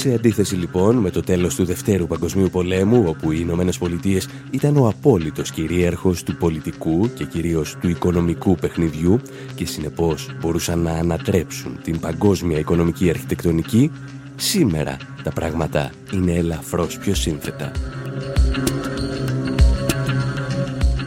Σε 0.06 0.14
αντίθεση 0.14 0.54
λοιπόν 0.54 0.96
με 0.96 1.10
το 1.10 1.20
τέλος 1.20 1.54
του 1.54 1.64
Δευτέρου 1.64 2.06
Παγκοσμίου 2.06 2.48
Πολέμου, 2.50 3.04
όπου 3.06 3.32
οι 3.32 3.38
Ηνωμένες 3.40 3.78
Πολιτείες 3.78 4.28
ήταν 4.50 4.76
ο 4.76 4.88
απόλυτος 4.88 5.50
κυρίαρχος 5.50 6.22
του 6.22 6.36
πολιτικού 6.36 7.10
και 7.14 7.24
κυρίως 7.24 7.76
του 7.80 7.88
οικονομικού 7.88 8.54
παιχνιδιού 8.54 9.20
και 9.54 9.66
συνεπώς 9.66 10.30
μπορούσαν 10.40 10.78
να 10.78 10.90
ανατρέψουν 10.90 11.78
την 11.82 12.00
παγκόσμια 12.00 12.58
οικονομική 12.58 13.08
αρχιτεκτονική, 13.08 13.90
σήμερα 14.36 14.96
τα 15.22 15.30
πράγματα 15.30 15.90
είναι 16.12 16.32
ελαφρώς 16.32 16.98
πιο 16.98 17.14
σύνθετα. 17.14 17.72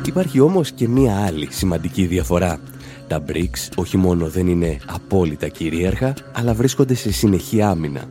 Υπάρχει 0.05 0.39
όμως 0.39 0.71
και 0.71 0.87
μία 0.87 1.25
άλλη 1.25 1.47
σημαντική 1.51 2.05
διαφορά. 2.05 2.59
Τα 3.07 3.23
BRICS 3.27 3.69
όχι 3.75 3.97
μόνο 3.97 4.29
δεν 4.29 4.47
είναι 4.47 4.77
απόλυτα 4.85 5.47
κυρίαρχα, 5.47 6.13
αλλά 6.31 6.53
βρίσκονται 6.53 6.93
σε 6.93 7.11
συνεχή 7.11 7.61
άμυνα 7.61 8.07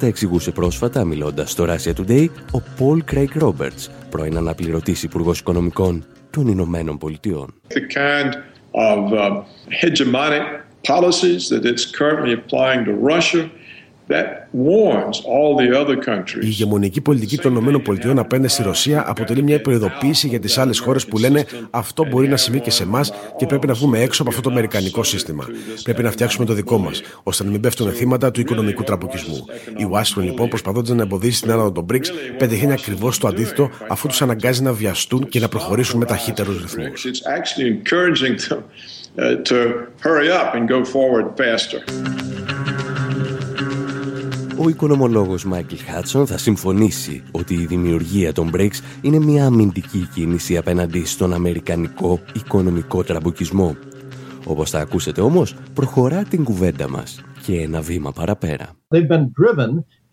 τα 0.00 0.06
εξηγούσε 0.06 0.50
πρόσφατα 0.50 1.04
μιλώντας 1.04 1.50
στο 1.50 1.66
Russia 1.68 1.92
Today 2.00 2.28
ο 2.52 2.62
Paul 2.78 3.14
Craig 3.14 3.42
Roberts, 3.42 3.88
πρώην 4.10 4.36
αναπληρωτής 4.36 5.02
Υπουργός 5.02 5.38
Οικονομικών 5.38 6.04
των 6.30 6.46
Ηνωμένων 6.48 6.98
Πολιτειών. 6.98 7.54
Η 16.34 16.38
ηγεμονική 16.40 17.00
πολιτική 17.00 17.36
των 17.38 17.56
ΗΠΑ 17.56 18.20
απέναντι 18.20 18.48
στη 18.48 18.62
Ρωσία 18.62 19.04
αποτελεί 19.06 19.42
μια 19.42 19.60
προειδοποίηση 19.60 20.28
για 20.28 20.40
τις 20.40 20.58
άλλες 20.58 20.78
χώρες 20.78 21.06
που 21.06 21.18
λένε 21.18 21.44
αυτό 21.70 22.06
μπορεί 22.06 22.28
να 22.28 22.36
συμβεί 22.36 22.60
και 22.60 22.70
σε 22.70 22.82
εμάς 22.82 23.12
και 23.36 23.46
πρέπει 23.46 23.66
να 23.66 23.74
βγούμε 23.74 24.00
έξω 24.00 24.22
από 24.22 24.30
αυτό 24.30 24.42
το 24.42 24.50
αμερικανικό 24.50 25.02
σύστημα. 25.02 25.46
Πρέπει 25.82 26.02
να 26.02 26.10
φτιάξουμε 26.10 26.46
το 26.46 26.52
δικό 26.52 26.78
μας, 26.78 27.02
ώστε 27.22 27.44
να 27.44 27.50
μην 27.50 27.60
πέφτουν 27.60 27.92
θύματα 27.92 28.30
του 28.30 28.40
οικονομικού 28.40 28.82
τραποκισμού. 28.82 29.44
Η 29.76 29.86
Washington 29.92 30.22
λοιπόν 30.22 30.48
προσπαθώντας 30.48 30.96
να 30.96 31.02
εμποδίσει 31.02 31.42
την 31.42 31.50
άνοδο 31.50 31.72
των 31.72 31.86
BRICS 31.92 32.06
πετυχαίνει 32.38 32.72
ακριβώς 32.72 33.18
το 33.18 33.28
αντίθετο 33.28 33.70
αφού 33.88 34.08
τους 34.08 34.22
αναγκάζει 34.22 34.62
να 34.62 34.72
βιαστούν 34.72 35.28
και 35.28 35.40
να 35.40 35.48
προχωρήσουν 35.48 35.98
με 35.98 36.04
ταχύτερους 36.04 36.62
ρυθμούς. 36.62 37.06
Uh, 39.18 39.34
to 39.50 39.88
hurry 40.00 40.30
up 40.30 40.54
and 40.54 40.68
go 40.68 40.84
forward 40.84 41.36
faster 41.36 41.80
ο 44.62 44.68
οικονομολόγος 44.68 45.44
Μάικλ 45.44 45.74
Χάτσον 45.76 46.26
θα 46.26 46.38
συμφωνήσει 46.38 47.22
ότι 47.30 47.54
η 47.54 47.66
δημιουργία 47.66 48.32
των 48.32 48.50
breaks 48.54 48.80
είναι 49.02 49.18
μια 49.18 49.46
αμυντική 49.46 50.08
κίνηση 50.14 50.56
απέναντι 50.56 51.04
στον 51.04 51.32
αμερικανικό 51.32 52.20
οικονομικό 52.34 53.02
τραμποκισμό. 53.02 53.76
Όπως 54.46 54.70
θα 54.70 54.78
ακούσετε 54.78 55.20
όμως, 55.20 55.54
προχωρά 55.74 56.24
την 56.24 56.44
κουβέντα 56.44 56.88
μας 56.88 57.20
και 57.42 57.60
ένα 57.60 57.80
βήμα 57.80 58.12
παραπέρα. 58.12 58.68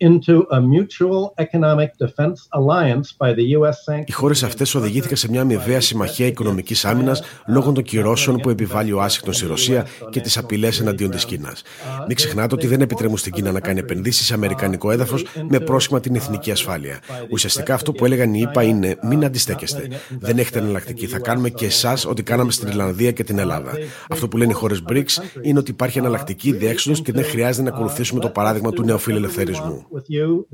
Into 0.00 0.36
a 0.50 0.60
mutual 0.60 1.22
economic 1.44 1.90
defense 2.04 2.38
alliance 2.58 3.08
by 3.18 3.30
the 3.34 3.44
US... 3.58 4.04
Οι 4.06 4.12
χώρες 4.12 4.42
αυτές 4.42 4.74
οδηγήθηκαν 4.74 5.16
σε 5.16 5.30
μια 5.30 5.40
αμοιβαία 5.40 5.80
συμμαχία 5.80 6.26
οικονομικής 6.26 6.84
άμυνας 6.84 7.22
λόγω 7.46 7.72
των 7.72 7.82
κυρώσεων 7.82 8.36
που 8.36 8.50
επιβάλλει 8.50 8.92
ο 8.92 9.00
Άσχητο 9.00 9.32
στη 9.32 9.46
Ρωσία 9.46 9.86
και 10.10 10.20
τις 10.20 10.38
απειλές 10.38 10.80
εναντίον 10.80 11.10
της 11.10 11.24
Κίνας. 11.24 11.62
Μην 12.06 12.16
ξεχνάτε 12.16 12.54
ότι 12.54 12.66
δεν 12.66 12.80
επιτρέπουν 12.80 13.16
στην 13.16 13.32
Κίνα 13.32 13.52
να 13.52 13.60
κάνει 13.60 13.78
επενδύσεις 13.78 14.26
σε 14.26 14.34
αμερικανικό 14.34 14.90
έδαφος 14.90 15.24
με 15.48 15.60
πρόσχημα 15.60 16.00
την 16.00 16.14
εθνική 16.14 16.50
ασφάλεια. 16.50 16.98
Ουσιαστικά 17.30 17.74
αυτό 17.74 17.92
που 17.92 18.04
έλεγαν 18.04 18.34
οι 18.34 18.40
ΗΠΑ 18.50 18.62
είναι 18.62 18.96
μην 19.02 19.24
αντιστέκεστε. 19.24 19.88
Δεν 20.18 20.38
έχετε 20.38 20.58
εναλλακτική. 20.58 21.06
Θα 21.06 21.18
κάνουμε 21.18 21.48
και 21.48 21.66
εσάς 21.66 22.04
ό,τι 22.06 22.22
κάναμε 22.22 22.50
στην 22.50 22.68
Ιρλανδία 22.68 23.12
και 23.12 23.24
την 23.24 23.38
Ελλάδα. 23.38 23.72
Αυτό 24.08 24.28
που 24.28 24.36
λένε 24.36 24.50
οι 24.50 24.54
χώρες 24.54 24.82
BRICS 24.88 25.22
είναι 25.42 25.58
ότι 25.58 25.70
υπάρχει 25.70 25.98
εναλλακτική 25.98 26.52
διέξοδο 26.52 27.02
και 27.02 27.12
δεν 27.12 27.24
χρειάζεται 27.24 27.70
να 27.70 27.76
ακολουθήσουμε 27.76 28.20
το 28.20 28.28
παράδειγμα 28.28 28.70
του 28.70 28.84
νεοφιλελευθερισμού 28.84 29.86
with 29.90 30.08
you. 30.08 30.46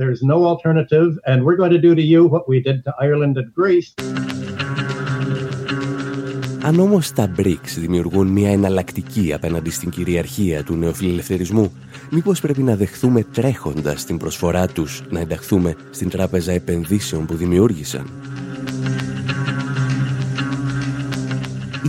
Αν 6.62 6.78
όμως 6.80 7.12
τα 7.12 7.32
BRICS 7.37 7.78
δημιουργούν 7.78 8.26
μια 8.26 8.51
εναλλακτική 8.51 9.32
απέναντι 9.32 9.70
στην 9.70 9.91
κυριαρχία 9.91 10.64
του 10.64 10.74
νεοφιλελευθερισμού, 10.74 11.72
Μήπως 12.11 12.41
πρέπει 12.41 12.62
να 12.62 12.76
δεχθούμε 12.76 13.22
τρέχοντας 13.22 14.05
την 14.05 14.16
προσφορά 14.16 14.66
τους 14.66 15.03
να 15.11 15.20
ενταχθούμε 15.20 15.76
στην 15.91 16.09
τράπεζα 16.09 16.53
επενδύσεων 16.53 17.26
που 17.26 17.35
δημιούργησαν; 17.35 18.11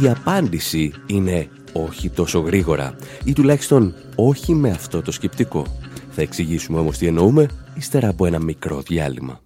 Η 0.03 0.09
απάντηση 0.09 0.93
είναι 1.05 1.47
όχι 1.73 2.09
τόσο 2.09 2.39
γρήγορα 2.39 2.95
ή 3.23 3.33
τουλάχιστον 3.33 3.93
όχι 4.15 4.53
με 4.53 4.69
αυτό 4.69 5.01
το 5.01 5.11
σκεπτικό. 5.11 5.65
Θα 6.17 6.21
εξηγήσουμε 6.21 6.79
όμως 6.79 6.97
τι 6.97 7.07
εννοούμε 7.07 7.47
ύστερα 7.75 8.09
από 8.09 8.25
ένα 8.25 8.39
μικρό 8.39 8.81
διάλειμμα. 8.81 9.44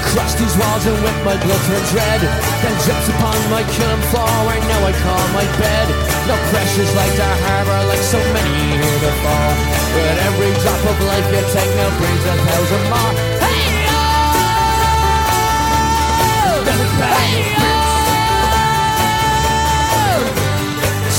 Across 0.00 0.34
these 0.36 0.56
walls 0.56 0.84
and 0.86 0.96
whip 1.00 1.18
my 1.24 1.36
blood 1.40 1.62
turns 1.68 1.92
red. 1.94 2.20
Then 2.62 2.74
drips 2.84 3.08
upon 3.08 3.36
my 3.48 3.62
killing 3.76 4.04
floor 4.12 4.28
where 4.46 4.60
now 4.60 4.80
I 4.84 4.92
call 5.04 5.24
my 5.32 5.46
bed. 5.56 5.86
No 6.28 6.36
pressures 6.52 6.92
like 6.96 7.14
the 7.16 7.28
harbor 7.44 7.80
like 7.88 8.04
so 8.04 8.20
many 8.36 8.76
here 8.76 9.00
before. 9.00 9.52
But 9.94 10.16
every 10.28 10.52
drop 10.60 10.82
of 10.84 10.98
life 11.08 11.26
you 11.32 11.42
take 11.54 11.72
now 11.76 11.90
brings 11.96 12.24
a 12.24 12.34
thousand 12.46 12.84
more. 12.92 13.12
Hey! 13.40 13.86
Oh! 13.88 13.96
Hey! 17.00 17.56
Oh! 17.56 17.76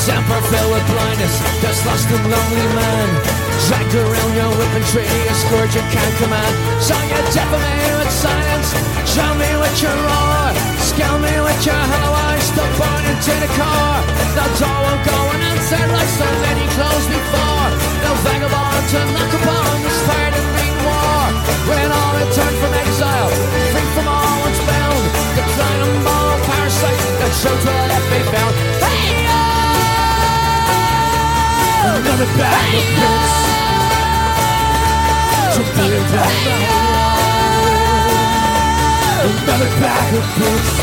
Semper 0.05 0.41
filled 0.49 0.71
with 0.73 0.85
blindness, 0.91 1.35
just 1.61 1.81
lost 1.85 2.07
and 2.11 2.25
lonely 2.31 2.67
man. 2.75 3.46
Dragged 3.65 3.95
around 3.95 4.33
your 4.37 4.51
whipping 4.53 4.85
tree, 4.93 5.09
a 5.09 5.33
scourge 5.33 5.73
you 5.73 5.83
can't 5.89 6.15
command. 6.21 6.53
So 6.79 6.93
you 7.09 7.19
deafen 7.33 7.57
me 7.57 7.77
with 7.97 8.13
silence, 8.13 8.69
show 9.03 9.31
me 9.33 9.49
with 9.57 9.77
your 9.81 9.97
roar. 9.97 10.53
Scale 10.79 11.19
me 11.19 11.33
with 11.41 11.61
your 11.65 11.75
hollow 11.75 12.13
eyes, 12.31 12.45
still 12.47 12.69
born 12.77 13.03
into 13.11 13.33
the 13.43 13.49
core. 13.57 14.01
The 14.37 14.45
door 14.61 14.79
won't 14.87 15.03
go 15.03 15.17
unanswered 15.35 15.89
like 15.89 16.11
so 16.15 16.29
many 16.47 16.65
closed 16.79 17.09
before. 17.11 17.67
No 18.07 18.11
vagabond 18.23 18.83
to 18.93 18.99
knock 19.11 19.33
upon 19.35 19.73
this 19.83 19.99
fired 20.07 20.35
and 20.37 20.49
beat 20.55 20.77
war. 20.87 21.23
When 21.67 21.89
all 21.91 22.13
return 22.23 22.53
from 22.61 22.71
exile, 22.71 23.29
free 23.73 23.89
from 23.97 24.07
all 24.07 24.35
one's 24.47 24.61
bound. 24.63 25.03
Decline 25.35 25.81
and 25.81 25.99
ball 26.07 26.35
parasite, 26.47 27.03
the 27.19 27.29
truth 27.41 27.63
will 27.67 28.05
be 28.15 28.21
found. 28.31 28.86
Another 31.95 32.29
bag 32.39 32.69
of 32.79 32.85
bricks 32.95 33.35
to 35.55 35.61
build 35.75 36.11
up 36.23 36.33
the 36.45 36.55
Another 39.27 39.71
bag 39.81 40.09
of 40.19 40.25
bricks. 40.37 40.75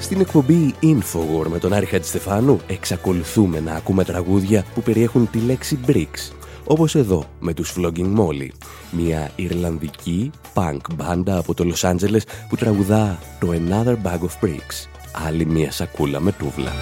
Στην 0.00 0.20
εκπομπή 0.20 0.74
Infowar 0.82 1.46
με 1.48 1.58
τον 1.58 1.72
Άρη 1.72 1.86
Χατζηστεφάνου 1.86 2.60
εξακολουθούμε 2.66 3.60
να 3.60 3.72
ακούμε 3.72 4.04
τραγούδια 4.04 4.64
που 4.74 4.82
περιέχουν 4.82 5.30
τη 5.30 5.38
λέξη 5.38 5.78
BRICS 5.86 6.39
όπως 6.70 6.94
εδώ 6.94 7.24
με 7.40 7.54
τους 7.54 7.74
Flogging 7.76 8.14
Molly, 8.16 8.48
μια 8.90 9.30
Ιρλανδική 9.36 10.30
punk 10.54 10.80
μπάντα 10.94 11.38
από 11.38 11.54
το 11.54 11.64
Λος 11.64 11.84
Άντζελες 11.84 12.24
που 12.48 12.56
τραγουδά 12.56 13.18
το 13.40 13.48
Another 13.50 13.96
Bag 14.06 14.18
of 14.18 14.44
Bricks, 14.44 14.88
άλλη 15.26 15.46
μια 15.46 15.72
σακούλα 15.72 16.20
με 16.20 16.32
τούβλα. 16.32 16.72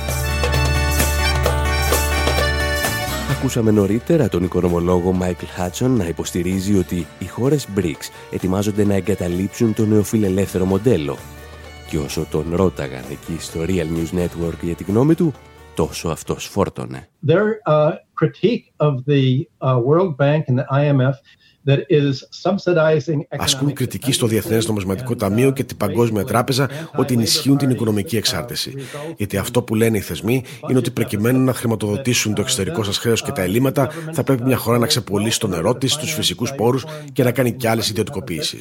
Ακούσαμε 3.31 3.71
νωρίτερα 3.71 4.29
τον 4.29 4.45
οικονομολόγο 4.45 5.13
Μάικλ 5.13 5.45
Χάτσον 5.45 5.97
να 5.97 6.05
υποστηρίζει 6.05 6.79
ότι 6.79 7.07
οι 7.19 7.27
χώρες 7.27 7.67
BRICS 7.77 8.11
ετοιμάζονται 8.31 8.85
να 8.85 8.95
εγκαταλείψουν 8.95 9.75
το 9.75 9.87
νεοφιλελεύθερο 9.87 10.65
μοντέλο. 10.65 11.17
Και 11.91 11.99
όσο 11.99 12.27
τον 12.31 12.45
ρώταγαν 12.55 13.05
εκεί 13.11 13.37
στο 13.39 13.61
Real 13.67 13.87
News 13.87 14.19
Network 14.19 14.59
για 14.61 14.75
τη 14.75 14.85
γνώμη 14.85 15.15
του, 15.15 15.33
τόσο 15.79 16.09
αυτός 16.09 16.45
φόρτωνε. 16.45 17.09
Their 17.27 17.47
uh, 17.67 17.93
critique 18.21 18.65
of 18.87 18.95
the 19.07 19.25
uh, 19.61 19.79
World 19.89 20.17
Bank 20.17 20.41
and 20.49 20.59
the 20.59 20.67
IMF 20.83 21.17
Ασκούν 23.39 23.73
κριτική 23.73 24.13
στο 24.13 24.27
Διεθνές 24.27 24.67
Νομισματικό 24.67 25.15
Ταμείο 25.15 25.51
και 25.51 25.65
την 25.65 25.77
Παγκόσμια 25.77 26.25
Τράπεζα 26.25 26.69
ότι 26.97 27.15
ενισχύουν 27.15 27.57
την 27.57 27.71
οικονομική 27.71 28.17
εξάρτηση. 28.17 28.75
Γιατί 29.17 29.37
αυτό 29.37 29.63
που 29.63 29.75
λένε 29.75 29.97
οι 29.97 30.01
θεσμοί 30.01 30.45
είναι 30.69 30.79
ότι 30.79 30.91
προκειμένου 30.91 31.45
να 31.45 31.53
χρηματοδοτήσουν 31.53 32.35
το 32.35 32.41
εξωτερικό 32.41 32.83
σας 32.83 32.99
χρέος 32.99 33.23
και 33.23 33.33
τα 33.33 33.43
ελλείμματα, 33.43 33.91
θα 34.13 34.23
πρέπει 34.23 34.43
μια 34.43 34.57
χώρα 34.57 34.79
να 34.79 34.87
ξεπολύσει 34.87 35.41
το 35.41 35.47
νερό 35.47 35.75
της, 35.75 35.97
τους 35.97 36.13
φυσικούς 36.13 36.55
πόρους 36.55 36.85
και 37.13 37.23
να 37.23 37.33
κάνει 37.33 37.53
και 37.53 37.69
άλλες 37.69 37.91
ιδιωτικοποιήσει. 37.91 38.59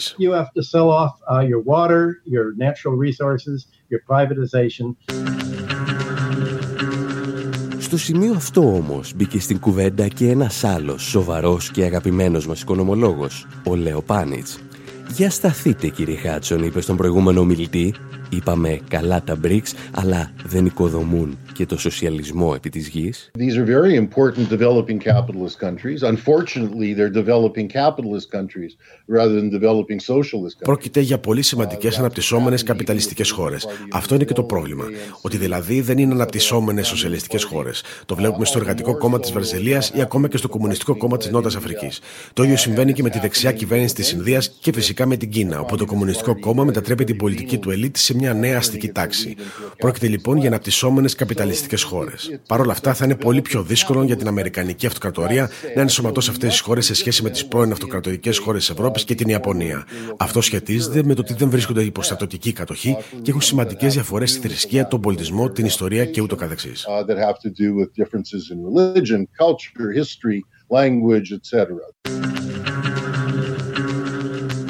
Στο 7.88 7.98
σημείο 7.98 8.34
αυτό 8.36 8.62
όμως 8.62 9.14
μπήκε 9.16 9.40
στην 9.40 9.60
κουβέντα 9.60 10.08
και 10.08 10.30
ένας 10.30 10.64
άλλος 10.64 11.04
σοβαρός 11.04 11.72
και 11.72 11.84
αγαπημένος 11.84 12.48
μας 12.48 12.62
οικονομολόγος, 12.62 13.48
ο 13.64 13.76
Λέο 13.76 14.02
Πάνιτς. 14.02 14.60
«Για 15.08 15.30
σταθείτε 15.30 15.88
κύριε 15.88 16.18
Χάτσον», 16.18 16.64
είπε 16.64 16.82
στον 16.82 16.98
προηγούμενο 16.98 17.40
ομιλητή, 17.40 17.94
Είπαμε 18.30 18.80
καλά 18.88 19.24
τα 19.24 19.38
BRICS, 19.44 19.74
αλλά 19.92 20.32
δεν 20.46 20.66
οικοδομούν 20.66 21.38
και 21.58 21.66
το 21.66 21.78
σοσιαλισμό 21.78 22.54
επί 22.56 22.70
της 22.70 22.88
γης. 22.88 23.32
These 23.40 23.56
are 23.58 23.66
very 23.66 24.08
important 24.08 24.50
developing 24.58 24.98
capitalist 25.00 25.58
countries. 25.66 26.00
Unfortunately, 26.14 26.90
they're 26.98 27.18
developing 27.24 27.68
capitalist 27.82 28.28
countries 28.38 28.72
rather 29.18 29.36
than 29.40 29.50
developing 29.60 30.00
socialist 30.00 30.54
countries. 30.58 30.64
Πρόκειται 30.64 31.00
για 31.00 31.20
πολύ 31.20 31.42
σημαντικές 31.42 31.98
αναπτυσσόμενες 32.00 32.64
καπιταλιστικές 32.64 33.30
χώρες. 33.32 33.68
Αυτό 33.92 34.16
είναι 34.16 34.24
και 34.24 34.34
το 34.34 34.44
πρόβλημα. 34.44 34.86
Ότι 35.22 35.38
δηλαδή 35.38 35.82
δεν 35.82 35.98
είναι 35.98 36.14
αναπτυσσόμενες 36.14 36.88
σοσιαλιστικές 36.88 37.44
χώρες. 37.44 37.84
Το 38.06 38.16
βλέπουμε 38.16 38.46
στο 38.46 38.60
Εργατικό 38.60 38.98
Κόμμα 38.98 39.20
της 39.20 39.32
Βραζιλίας 39.32 39.92
ή 39.96 40.02
ακόμα 40.02 40.28
και 40.28 40.38
στο 40.38 40.48
Κομμουνιστικό 40.48 40.98
Κόμμα 40.98 41.18
της 41.18 41.30
Νότας 41.30 41.56
Αφρικής. 41.56 42.00
Το 42.34 42.44
ίδιο 42.44 42.58
συμβαίνει 42.58 42.94
και 42.94 43.04
με 43.04 43.10
τη 43.10 43.20
δεξιά 43.20 43.52
κυβέρνηση 43.52 43.96
της 43.96 44.12
Ινδίας 44.12 44.52
και 44.60 44.74
φυσικά 44.74 45.06
με 45.06 45.18
την 45.18 45.30
Κίνα, 45.30 45.60
όπου 45.60 45.78
το 45.78 45.86
Κομμουνιστικό 45.86 46.40
Κόμμα 46.40 46.64
μετατρέπει 46.64 47.04
την 47.04 47.18
πολιτική 47.18 47.58
του 47.58 47.72
ελίτ 47.72 47.98
σε 47.98 48.16
μια 48.16 48.34
νέα 48.34 48.58
αστική 48.58 48.88
τάξη. 48.88 49.36
Πρόκειται 49.78 50.08
λοιπόν 50.08 50.38
για 50.38 50.48
αναπτυσσόμενες 50.48 51.16
καπιταλιστικέ 51.48 51.96
χώρες. 51.96 52.40
Παρ' 52.48 52.60
όλα 52.60 52.72
αυτά, 52.72 52.94
θα 52.94 53.06
είναι 53.06 53.16
πολύ 53.16 53.42
πιο 53.42 53.64
δύσκολο 53.64 54.04
για 54.04 54.16
την 54.16 54.28
Αμερικανική 54.28 54.86
Αυτοκρατορία 54.86 55.50
να 55.76 55.82
ενσωματώσει 55.82 56.30
αυτές 56.30 56.50
τις 56.50 56.60
χώρες 56.60 56.86
σε 56.86 56.94
σχέση 56.96 57.24
με 57.24 57.30
τις 57.30 57.46
πρώην 57.46 57.72
αυτοκρατορικές 57.72 58.38
χώρες 58.38 58.66
της 58.66 58.70
Ευρώπης 58.70 59.04
και 59.04 59.16
την 59.16 59.30
Ιαπωνία. 59.30 59.88
Αυτό 60.18 60.42
σχετίζεται 60.42 61.04
με 61.04 61.14
το 61.14 61.22
ότι 61.22 61.34
δεν 61.34 61.50
βρίσκονται 61.50 61.84
υπό 61.84 62.02
στρατιωτική 62.02 62.52
κατοχή 62.52 62.98
και 63.22 63.30
έχουν 63.30 63.42
σημαντικές 63.42 63.94
διαφορές 63.94 64.32
στη 64.32 64.48
θρησκεία, 64.48 64.88
τον 64.88 65.02
πολιτισμό, 65.02 65.50
την 65.50 65.66
ιστορία 65.66 66.06
και 66.06 66.22
ούτω 66.22 66.36
καθεξής. 66.36 66.88
Uh, 66.88 67.06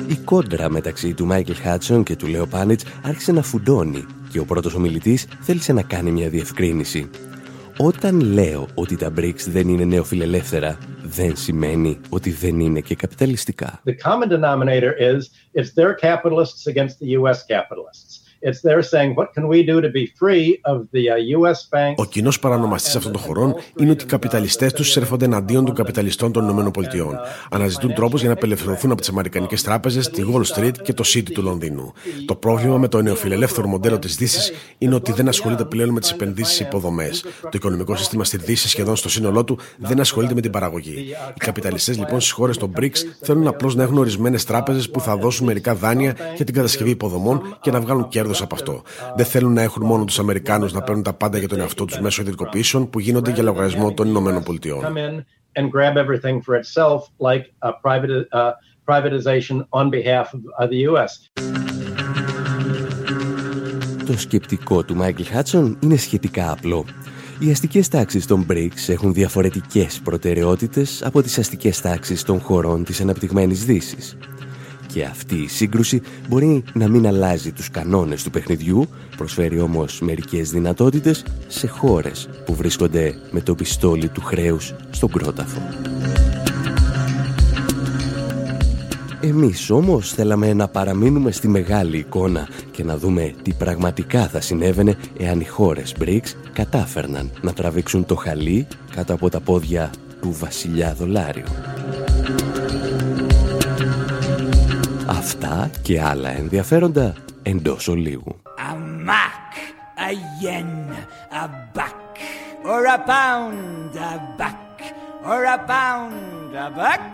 η 0.08 0.16
κόντρα 0.16 0.70
μεταξύ 0.70 1.14
του 1.14 1.26
Μάικλ 1.26 1.52
Χάτσον 1.52 2.04
και 2.04 2.16
του 2.16 2.28
Λέο 2.28 2.46
Πάνιτς 2.46 2.84
άρχισε 3.04 3.32
να 3.32 3.42
φουντώνει 3.42 4.06
και 4.32 4.40
ο 4.40 4.46
πρώτος 4.46 4.74
ομιλητής 4.74 5.28
θέλησε 5.40 5.74
να 5.74 5.82
κάνει 5.82 6.12
μια 6.12 6.30
διευκρίνηση. 6.30 7.10
Όταν 7.78 8.20
λέω 8.20 8.68
ότι 8.74 8.96
τα 8.96 9.14
BRICS 9.18 9.42
δεν 9.48 9.68
είναι 9.68 9.86
νεοφιλελεύθερα, 9.86 10.78
δεν 11.04 11.36
σημαίνει 11.36 12.00
ότι 12.10 12.32
δεν 12.32 12.60
είναι 12.60 12.80
και 12.80 12.96
καπιταλιστικά. 12.96 13.82
The 13.86 14.10
common 14.10 14.30
denominator 14.30 14.94
is 15.00 15.20
it's 15.54 15.74
their 15.74 15.94
capitalists 15.94 16.68
against 16.68 17.00
the 17.00 17.20
US 17.20 17.38
capitalists. 17.48 18.27
Ο 21.96 22.06
κοινός 22.06 22.40
παρανομαστής 22.40 22.96
αυτών 22.96 23.12
των 23.12 23.22
χωρών 23.22 23.56
είναι 23.80 23.92
ότι 23.92 24.04
οι 24.04 24.08
καπιταλιστές 24.08 24.74
τους 24.74 24.92
σέρφονται 24.92 25.26
εναντίον 25.26 25.66
των 25.66 25.76
καπιταλιστών 25.76 26.32
των 26.32 26.50
ΗΠΑ. 26.50 27.22
Αναζητούν 27.52 27.94
τρόπους 27.94 28.20
για 28.20 28.30
να 28.30 28.36
απελευθερωθούν 28.36 28.92
από 28.92 29.00
τις 29.00 29.10
Αμερικανικές 29.10 29.64
τράπεζες, 29.64 30.10
τη 30.10 30.24
Wall 30.34 30.56
Street 30.56 30.72
και 30.84 30.94
το 30.94 31.04
City 31.06 31.32
του 31.34 31.42
Λονδίνου. 31.42 31.94
Το 32.26 32.36
πρόβλημα 32.36 32.78
με 32.78 32.88
το 32.88 33.02
νεοφιλελεύθερο 33.02 33.68
μοντέλο 33.68 34.00
της 34.00 34.16
Δύσης 34.16 34.52
είναι 34.78 34.96
ότι 34.96 35.12
δεν 35.12 35.28
ασχολείται 35.28 35.66
πλέον 35.66 35.90
με 35.90 36.00
τις 36.00 36.12
επενδύσεις 36.12 36.56
σε 36.56 36.64
υποδομές. 36.64 37.26
Το 37.42 37.50
οικονομικό 37.54 37.96
σύστημα 37.96 38.24
στη 38.24 38.38
Δύση 38.38 38.70
σχεδόν 38.70 38.96
στο 38.96 39.10
σύνολό 39.10 39.44
του 39.44 39.60
δεν 39.78 40.00
ασχολείται 40.00 40.34
με 40.34 40.42
την 40.42 40.52
παραγωγή. 40.52 41.06
Οι 41.36 41.40
καπιταλιστές 41.40 41.98
λοιπόν 41.98 42.20
στις 42.20 42.32
χώρες 42.32 42.58
των 42.58 42.74
BRICS 42.80 42.98
θέλουν 43.22 43.48
απλώ 43.48 43.74
να 43.76 43.84
έχουν 43.84 43.98
ορισμένε 43.98 44.38
τράπεζε 44.38 44.88
που 44.88 45.00
θα 45.00 45.18
δώσουν 45.18 45.46
μερικά 45.46 45.76
δάνεια 45.76 46.16
για 46.36 46.46
την 46.46 46.54
κατασκευή 46.54 46.90
υποδομών 46.90 47.58
και 47.62 47.72
να 47.72 47.80
βγάλουν 47.80 48.08
κέρδο 48.08 48.28
κέρδο 48.28 48.37
από 48.42 48.56
αυτό. 48.56 48.82
Δεν 49.16 49.26
θέλουν 49.26 49.54
να 49.54 49.62
έχουν 49.62 49.86
μόνο 49.86 50.06
τους 50.06 50.20
Αμερικάνους 50.20 50.74
να 50.74 50.82
παίρνουν 50.82 51.04
τα 51.04 51.14
πάντα 51.14 51.38
για 51.38 51.48
τον 51.48 51.60
εαυτό 51.60 51.86
τους 51.86 52.00
μέσω 52.00 52.22
ιδιωτικοποιήσεων 52.22 52.90
που 52.90 53.00
γίνονται 53.00 53.32
για 53.32 53.44
λογαριασμό 53.44 53.94
των 53.94 54.08
Ηνωμένων 54.08 54.44
Πολιτειών. 54.44 54.84
Το 64.06 64.18
σκεπτικό 64.18 64.84
του 64.84 64.96
Μάικλ 64.96 65.24
Χάτσον 65.24 65.78
είναι 65.80 65.96
σχετικά 65.96 66.52
απλό. 66.52 66.86
Οι 67.40 67.52
αστικές 67.52 67.88
τάξεις 67.88 68.26
των 68.26 68.46
BRICS 68.50 68.88
έχουν 68.88 69.14
διαφορετικές 69.14 70.00
προτεραιότητες 70.04 71.04
από 71.04 71.22
τις 71.22 71.38
αστικές 71.38 71.82
τάξεις 71.82 72.24
των 72.24 72.40
χωρών 72.40 72.84
της 72.84 73.02
αναπτυγμένης 73.02 73.66
Δύσης. 73.66 74.18
Και 74.98 75.04
αυτή 75.04 75.36
η 75.36 75.48
σύγκρουση 75.48 76.02
μπορεί 76.30 76.64
να 76.74 76.88
μην 76.88 77.08
αλλάζει 77.08 77.52
τους 77.52 77.70
κανόνες 77.72 78.24
του 78.24 78.30
παιχνιδιού, 78.30 78.90
προσφέρει 79.18 79.60
όμως 79.60 80.00
μερικές 80.02 80.52
δυνατότητες 80.52 81.26
σε 81.48 81.68
χώρες 81.68 82.30
που 82.46 82.56
βρίσκονται 82.56 83.16
με 83.32 83.42
το 83.42 83.56
πιστόλι 83.56 84.10
του 84.10 84.22
χρέους 84.22 84.76
στον 84.90 85.12
κρόταφο. 85.12 85.62
Εμείς 89.22 89.70
όμως 89.70 90.14
θέλαμε 90.14 90.54
να 90.54 90.68
παραμείνουμε 90.68 91.32
στη 91.32 91.48
μεγάλη 91.48 91.98
εικόνα 91.98 92.48
και 92.72 92.84
να 92.84 92.98
δούμε 92.98 93.34
τι 93.42 93.54
πραγματικά 93.54 94.28
θα 94.28 94.42
συνέβαινε 94.42 94.98
εάν 95.18 95.40
οι 95.40 95.46
χώρες 95.46 95.96
BRICS 96.00 96.34
κατάφερναν 96.54 97.32
να 97.42 97.54
τραβήξουν 97.54 98.06
το 98.06 98.16
χαλί 98.16 98.68
κάτω 98.96 99.14
από 99.14 99.30
τα 99.30 99.40
πόδια 99.40 99.92
του 100.22 100.36
βασιλιά 100.40 100.94
δολάριου. 100.94 101.46
Αυτά 105.37 105.71
και 105.83 106.03
άλλα 106.03 106.29
ενδιαφέροντα 106.29 107.15
εντός 107.43 107.89
ολίγου. 107.89 108.37
A 108.45 108.75
mark, 109.09 109.55
a 110.07 110.11
yen, 110.43 110.73
a 111.43 111.45
buck, 111.77 112.13
or 112.73 112.83
a 112.97 112.99
pound, 113.13 113.95
a 114.11 114.15
buck, 114.39 114.79
or 115.31 115.43
a 115.57 115.59
pound, 115.73 116.51
a 116.67 116.69
buck, 116.81 117.05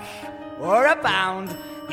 or 0.70 0.82
a 0.94 0.96
pound 1.08 1.48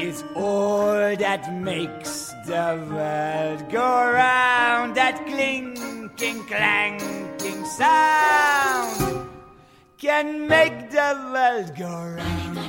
is 0.07 0.17
all 0.45 1.15
that 1.26 1.43
makes 1.69 2.13
the 2.49 2.67
world 2.93 3.61
go 3.78 3.89
round. 4.21 4.89
That 4.99 5.17
clinking, 5.30 6.39
clanking 6.51 7.61
sound 7.80 8.97
can 10.05 10.28
make 10.55 10.78
the 10.97 11.09
world 11.34 11.69
go 11.84 11.93
round. 12.19 12.68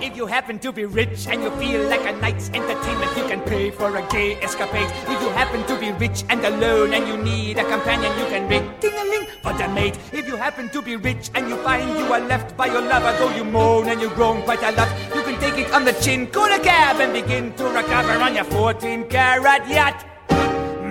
If 0.00 0.16
you 0.16 0.26
happen 0.26 0.58
to 0.60 0.72
be 0.72 0.86
rich 0.86 1.26
and 1.26 1.42
you 1.42 1.50
feel 1.58 1.86
like 1.90 2.00
a 2.06 2.12
night's 2.18 2.48
entertainment, 2.48 3.14
you 3.14 3.26
can 3.28 3.42
pay 3.42 3.70
for 3.70 3.94
a 3.94 4.02
gay 4.08 4.36
escapade. 4.40 4.90
If 5.06 5.20
you 5.20 5.28
happen 5.30 5.66
to 5.66 5.78
be 5.78 5.92
rich 5.92 6.24
and 6.30 6.42
alone 6.42 6.94
and 6.94 7.06
you 7.06 7.18
need 7.18 7.58
a 7.58 7.64
companion, 7.68 8.10
you 8.18 8.24
can 8.26 8.48
ring 8.48 8.64
a 8.82 9.04
ling 9.04 9.26
for 9.42 9.52
the 9.52 9.68
mate. 9.68 9.98
If 10.12 10.26
you 10.28 10.36
happen 10.36 10.70
to 10.70 10.80
be 10.80 10.96
rich 10.96 11.30
and 11.34 11.50
you 11.50 11.56
find 11.58 11.90
you 11.98 12.10
are 12.10 12.20
left 12.20 12.56
by 12.56 12.66
your 12.66 12.80
lover, 12.80 13.12
though 13.18 13.36
you 13.36 13.44
moan 13.44 13.88
and 13.88 14.00
you 14.00 14.08
groan 14.10 14.42
quite 14.42 14.62
a 14.62 14.72
lot, 14.72 14.88
you 15.14 15.22
can 15.22 15.38
take 15.40 15.58
it 15.58 15.70
on 15.74 15.84
the 15.84 15.92
chin, 15.92 16.26
call 16.28 16.50
a 16.50 16.58
cab 16.58 17.00
and 17.00 17.12
begin 17.12 17.52
to 17.56 17.64
recover 17.64 18.12
on 18.14 18.34
your 18.34 18.44
14 18.44 19.08
carat 19.08 19.68
yacht. 19.68 20.17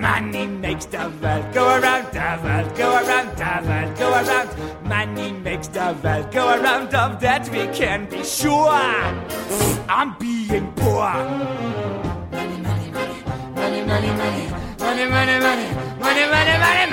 Money 0.00 0.46
makes 0.46 0.84
the 0.86 1.10
world 1.20 1.52
go 1.52 1.66
around, 1.80 2.06
the 2.12 2.40
world 2.44 2.76
go 2.76 2.88
around, 3.02 3.36
the 3.36 3.68
world 3.68 3.98
go 3.98 4.10
around. 4.12 4.48
Money 4.84 5.32
makes 5.32 5.66
the 5.66 5.96
world 6.04 6.30
go 6.30 6.48
around, 6.54 6.94
of 6.94 7.20
that 7.20 7.48
we 7.50 7.66
can 7.76 8.08
be 8.08 8.22
sure. 8.22 8.70
I'm 9.88 10.16
being 10.20 10.70
poor. 10.76 11.10
Money, 12.30 12.60
money, 12.60 12.90
money, 12.92 13.22
money, 13.56 13.82
money, 13.82 13.82
money, 13.86 14.10
money, 14.12 15.38
money, 15.40 15.40
money, 15.40 15.66
money, 15.98 16.26
money, 16.28 16.58
money, 16.62 16.90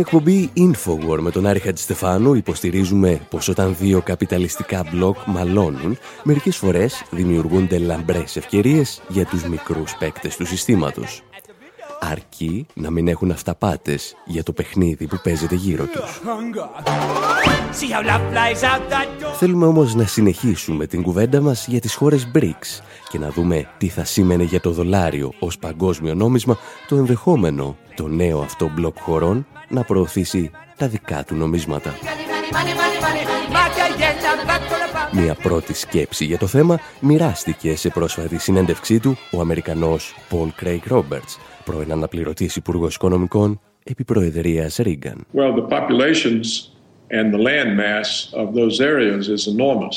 Στην 0.00 0.12
εκπομπή 0.12 0.50
Infowar 0.56 1.18
με 1.20 1.30
τον 1.30 1.46
Άρη 1.46 1.58
Χατζηστεφάνου 1.58 2.34
υποστηρίζουμε 2.34 3.20
πως 3.30 3.48
όταν 3.48 3.76
δύο 3.78 4.02
καπιταλιστικά 4.02 4.84
μπλοκ 4.90 5.16
μαλώνουν, 5.26 5.98
μερικές 6.22 6.56
φορές 6.56 7.04
δημιουργούνται 7.10 7.78
λαμπρές 7.78 8.36
ευκαιρίες 8.36 9.02
για 9.08 9.24
τους 9.24 9.44
μικρούς 9.44 9.96
παίκτες 9.98 10.36
του 10.36 10.46
συστήματος. 10.46 11.22
Αρκεί 12.00 12.66
να 12.74 12.90
μην 12.90 13.08
έχουν 13.08 13.30
αυταπάτες 13.30 14.14
για 14.24 14.42
το 14.42 14.52
παιχνίδι 14.52 15.06
που 15.06 15.20
παίζεται 15.22 15.54
γύρω 15.54 15.84
τους. 15.84 16.20
Θέλουμε 19.38 19.66
όμως 19.66 19.94
να 19.94 20.06
συνεχίσουμε 20.06 20.86
την 20.86 21.02
κουβέντα 21.02 21.40
μας 21.40 21.66
για 21.66 21.80
τις 21.80 21.94
χώρες 21.94 22.30
BRICS 22.34 22.82
και 23.08 23.18
να 23.18 23.30
δούμε 23.30 23.68
τι 23.78 23.88
θα 23.88 24.04
σήμαινε 24.04 24.42
για 24.42 24.60
το 24.60 24.70
δολάριο 24.70 25.32
ως 25.38 25.58
παγκόσμιο 25.58 26.14
νόμισμα 26.14 26.58
το 26.88 26.96
ενδεχόμενο 26.96 27.76
το 27.94 28.08
νέο 28.08 28.40
αυτό 28.40 28.70
μπλοκ 28.74 28.98
χωρών 28.98 29.46
να 29.68 29.82
προωθήσει 29.82 30.50
τα 30.76 30.88
δικά 30.88 31.24
του 31.24 31.34
νομίσματα. 31.34 31.94
Μια 35.12 35.34
πρώτη 35.34 35.74
σκέψη 35.74 36.24
για 36.24 36.38
το 36.38 36.46
θέμα 36.46 36.80
μοιράστηκε 37.00 37.76
σε 37.76 37.88
πρόσφατη 37.88 38.38
συνέντευξή 38.38 39.00
του 39.00 39.18
ο 39.30 39.40
Αμερικανός 39.40 40.14
Paul 40.30 40.64
Craig 40.64 40.92
Roberts, 40.92 41.36
πρώην 41.70 41.92
αναπληρωτής 41.92 42.56
Υπουργός 42.56 42.94
Οικονομικών 42.94 43.60
επί 43.84 44.04
Προεδρίας 44.04 44.76
Ρίγκαν. 44.76 45.26
Well, 45.34 45.54
the 45.54 45.68
populations 45.68 46.44
and 47.10 47.34
the 47.34 47.42
land 47.48 47.76
mass 47.76 48.08
of 48.32 48.54
those 48.54 48.80
areas 48.80 49.28
is 49.28 49.46
enormous. 49.54 49.96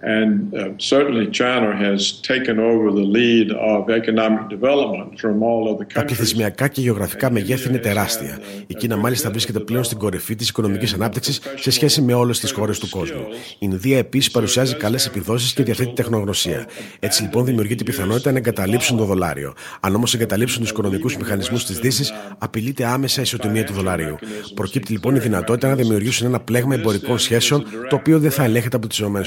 And 0.00 0.54
uh, 0.54 0.74
certainly 0.76 1.26
China 1.30 1.74
has 1.74 2.20
taken 2.20 2.58
over 2.58 2.86
the 2.92 3.06
lead 3.18 3.50
of 3.72 3.88
economic 3.88 4.44
development 4.56 5.18
from 5.22 5.42
all 5.42 5.64
of 5.70 5.78
the 5.78 5.84
countries. 5.84 5.94
Τα 5.94 6.04
πληθυσμιακά 6.04 6.68
και 6.68 6.80
γεωγραφικά 6.80 7.30
μεγέθη 7.30 7.68
είναι 7.68 7.78
τεράστια. 7.78 8.38
Η 8.66 8.74
Κίνα 8.74 8.96
μάλιστα 8.96 9.30
βρίσκεται 9.30 9.60
πλέον 9.60 9.84
στην 9.84 9.98
κορυφή 9.98 10.34
της 10.34 10.48
οικονομικής 10.48 10.92
ανάπτυξης 10.94 11.40
σε 11.56 11.70
σχέση 11.70 12.02
με 12.02 12.12
όλες 12.14 12.40
τις 12.40 12.50
χώρες 12.50 12.78
του 12.78 12.88
κόσμου. 12.88 13.20
Η 13.52 13.56
Ινδία 13.58 13.98
επίσης 13.98 14.30
παρουσιάζει 14.30 14.74
καλές 14.74 15.06
επιδόσεις 15.06 15.52
και 15.52 15.62
διαθέτει 15.62 15.92
τεχνογνωσία. 15.92 16.66
Έτσι 17.00 17.22
λοιπόν 17.22 17.44
δημιουργείται 17.44 17.82
η 17.82 17.86
πιθανότητα 17.86 18.32
να 18.32 18.38
εγκαταλείψουν 18.38 18.96
το 18.96 19.04
δολάριο. 19.04 19.54
Αν 19.80 19.94
όμως 19.94 20.14
εγκαταλείψουν 20.14 20.60
τους 20.60 20.70
οικονομικούς 20.70 21.16
μηχανισμούς 21.16 21.64
της 21.64 21.78
Δύσης, 21.78 22.12
απειλείται 22.38 22.84
άμεσα 22.84 23.20
η 23.20 23.22
ισοτιμία 23.22 23.64
του 23.64 23.72
δολαρίου. 23.72 24.16
Προκύπτει 24.54 24.92
λοιπόν 24.92 25.14
η 25.14 25.18
δυνατότητα 25.18 25.68
να 25.68 25.74
δημιουργήσουν 25.74 26.26
ένα 26.26 26.40
πλέγμα 26.40 26.74
εμπορικών 26.74 27.18
σχέσεων 27.18 27.64
το 27.88 27.96
οποίο 27.96 28.18
δεν 28.18 28.30
θα 28.30 28.44
ελέγχεται 28.44 28.76
από 28.76 28.86
τις 28.86 28.98
ΗΠΑ. 28.98 29.22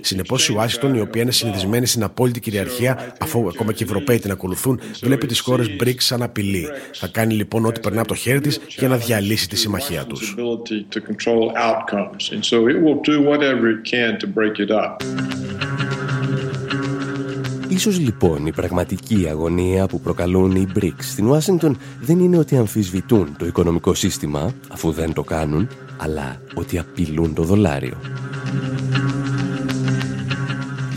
Συνεπώς, 0.00 0.48
η 0.48 0.52
Ουάσιγκτον, 0.52 0.94
η 0.94 1.00
οποία 1.00 1.22
είναι 1.22 1.30
συνηθισμένη 1.30 1.86
στην 1.86 2.02
απόλυτη 2.02 2.40
κυριαρχία, 2.40 3.14
αφού 3.20 3.48
ακόμα 3.48 3.72
και 3.72 3.82
οι 3.82 3.86
Ευρωπαίοι 3.86 4.18
την 4.18 4.30
ακολουθούν, 4.30 4.80
βλέπει 5.02 5.26
τις 5.26 5.40
χώρες 5.40 5.66
BRICS 5.80 5.94
σαν 5.98 6.22
απειλή. 6.22 6.68
Θα 6.92 7.06
κάνει 7.06 7.34
λοιπόν 7.34 7.64
ό,τι 7.64 7.80
περνά 7.80 8.00
από 8.00 8.08
το 8.08 8.14
χέρι 8.14 8.40
της 8.40 8.60
για 8.68 8.88
να 8.88 8.96
διαλύσει 8.96 9.48
τη 9.48 9.56
συμμαχία 9.56 10.04
τους. 10.04 10.34
Ίσως 17.68 17.98
λοιπόν 17.98 18.46
η 18.46 18.52
πραγματική 18.52 19.26
αγωνία 19.28 19.86
που 19.86 20.00
προκαλούν 20.00 20.54
οι 20.54 20.66
BRICS 20.76 20.90
στην 20.98 21.26
Ουάσιγκτον 21.26 21.78
δεν 22.00 22.18
είναι 22.18 22.38
ότι 22.38 22.56
αμφισβητούν 22.56 23.36
το 23.38 23.46
οικονομικό 23.46 23.94
σύστημα, 23.94 24.54
αφού 24.68 24.90
δεν 24.90 25.12
το 25.12 25.22
κάνουν, 25.22 25.68
αλλά 25.96 26.40
ότι 26.54 26.78
απειλούν 26.78 27.34
το 27.34 27.42
δολάριο 27.42 27.96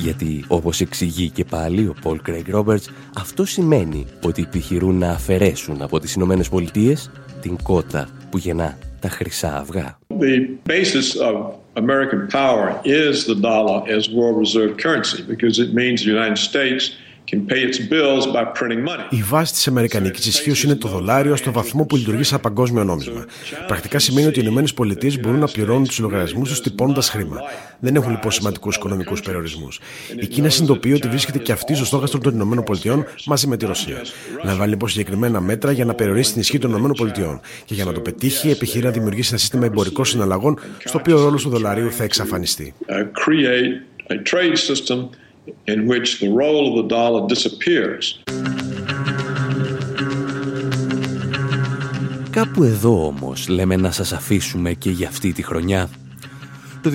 γιατί 0.07 0.43
όπως 0.47 0.81
εξηγεί 0.81 1.29
και 1.29 1.45
πάλι 1.45 1.81
ο 1.81 1.95
Πολ 2.01 2.21
Κρέγκ 2.21 2.49
Ρόμπερτς, 2.49 2.89
αυτό 3.17 3.45
σημαίνει 3.45 4.05
ότι 4.23 4.41
επιχειρούν 4.41 4.97
να 4.97 5.09
αφαιρέσουν 5.09 5.81
από 5.81 5.99
τις 5.99 6.13
Ηνωμένες 6.13 6.49
Πολιτείες 6.49 7.11
την 7.41 7.57
κότα 7.63 8.09
που 8.29 8.37
γεννά 8.37 8.77
τα 8.99 9.09
χρυσά 9.09 9.57
αυγά. 9.57 9.97
The 10.19 10.47
basis 10.69 11.07
of 11.29 11.35
American 11.83 12.21
power 12.41 12.67
is 12.83 13.25
the 13.31 13.39
dollar 13.51 13.77
as 13.97 14.01
world 14.17 14.37
reserve 14.45 14.71
currency 14.85 15.21
because 15.33 15.55
it 15.65 15.69
means 15.81 15.95
the 16.01 16.11
United 16.19 16.41
States 16.51 16.83
Η 19.09 19.23
βάση 19.23 19.53
της 19.53 19.67
Αμερικανικής 19.67 20.25
ισχύως 20.25 20.63
είναι 20.63 20.75
το 20.75 20.87
δολάριο 20.87 21.35
στο 21.35 21.51
βαθμό 21.51 21.85
που 21.85 21.95
λειτουργεί 21.95 22.23
σαν 22.23 22.39
παγκόσμιο 22.39 22.83
νόμισμα. 22.83 23.25
Πρακτικά 23.67 23.99
σημαίνει 23.99 24.27
ότι 24.27 24.39
οι 24.39 24.43
ΗΠΑ 24.43 25.19
μπορούν 25.21 25.39
να 25.39 25.47
πληρώνουν 25.47 25.87
τους 25.87 25.99
λογαριασμούς 25.99 26.49
τους 26.49 26.61
τυπώνοντα 26.61 27.01
χρήμα. 27.01 27.37
Δεν 27.79 27.95
έχουν 27.95 28.11
λοιπόν 28.11 28.31
σημαντικούς 28.31 28.75
οικονομικούς 28.75 29.21
περιορισμούς. 29.21 29.79
Η 30.19 30.27
Κίνα 30.27 30.49
συνειδητοποιεί 30.49 30.93
ότι 30.95 31.07
βρίσκεται 31.07 31.37
και 31.37 31.51
αυτή 31.51 31.75
στο 31.75 31.85
στόχαστρο 31.85 32.19
των 32.19 32.51
ΗΠΑ 32.51 33.05
μαζί 33.25 33.47
με 33.47 33.57
τη 33.57 33.65
Ρωσία. 33.65 34.01
Λαμβάνει 34.43 34.69
λοιπόν 34.69 34.89
συγκεκριμένα 34.89 35.41
μέτρα 35.41 35.71
για 35.71 35.85
να 35.85 35.93
περιορίσει 35.93 36.31
την 36.31 36.41
ισχύ 36.41 36.59
των 36.59 36.71
ΗΠΑ 36.71 37.41
και 37.65 37.73
για 37.73 37.85
να 37.85 37.91
το 37.91 37.99
πετύχει 37.99 38.49
επιχειρεί 38.49 38.85
να 38.85 38.91
δημιουργήσει 38.91 39.29
ένα 39.29 39.39
σύστημα 39.39 39.65
εμπορικών 39.65 40.05
συναλλαγών 40.05 40.59
στο 40.83 40.97
οποίο 40.97 41.17
ο 41.17 41.23
ρόλος 41.23 41.43
του 41.43 41.49
δολαρίου 41.49 41.91
θα 41.91 42.03
εξαφανιστεί. 42.03 42.73
Uh, 45.47 45.73
in 45.73 45.87
which 45.87 46.19
the 46.19 46.29
role 46.41 46.63
of 46.69 46.73
the 46.79 46.87
dollar 46.95 47.21
disappears. 47.27 48.15
Κάπου 52.29 52.63
εδώ 52.63 53.05
όμως 53.05 53.47
λέμε 53.47 53.75
να 53.75 53.91
σας 53.91 54.13
αφήσουμε 54.13 54.73
και 54.73 54.89
για 54.89 55.07
αυτή 55.07 55.33
τη 55.33 55.41
χρονιά. 55.41 55.89
Το 56.81 56.89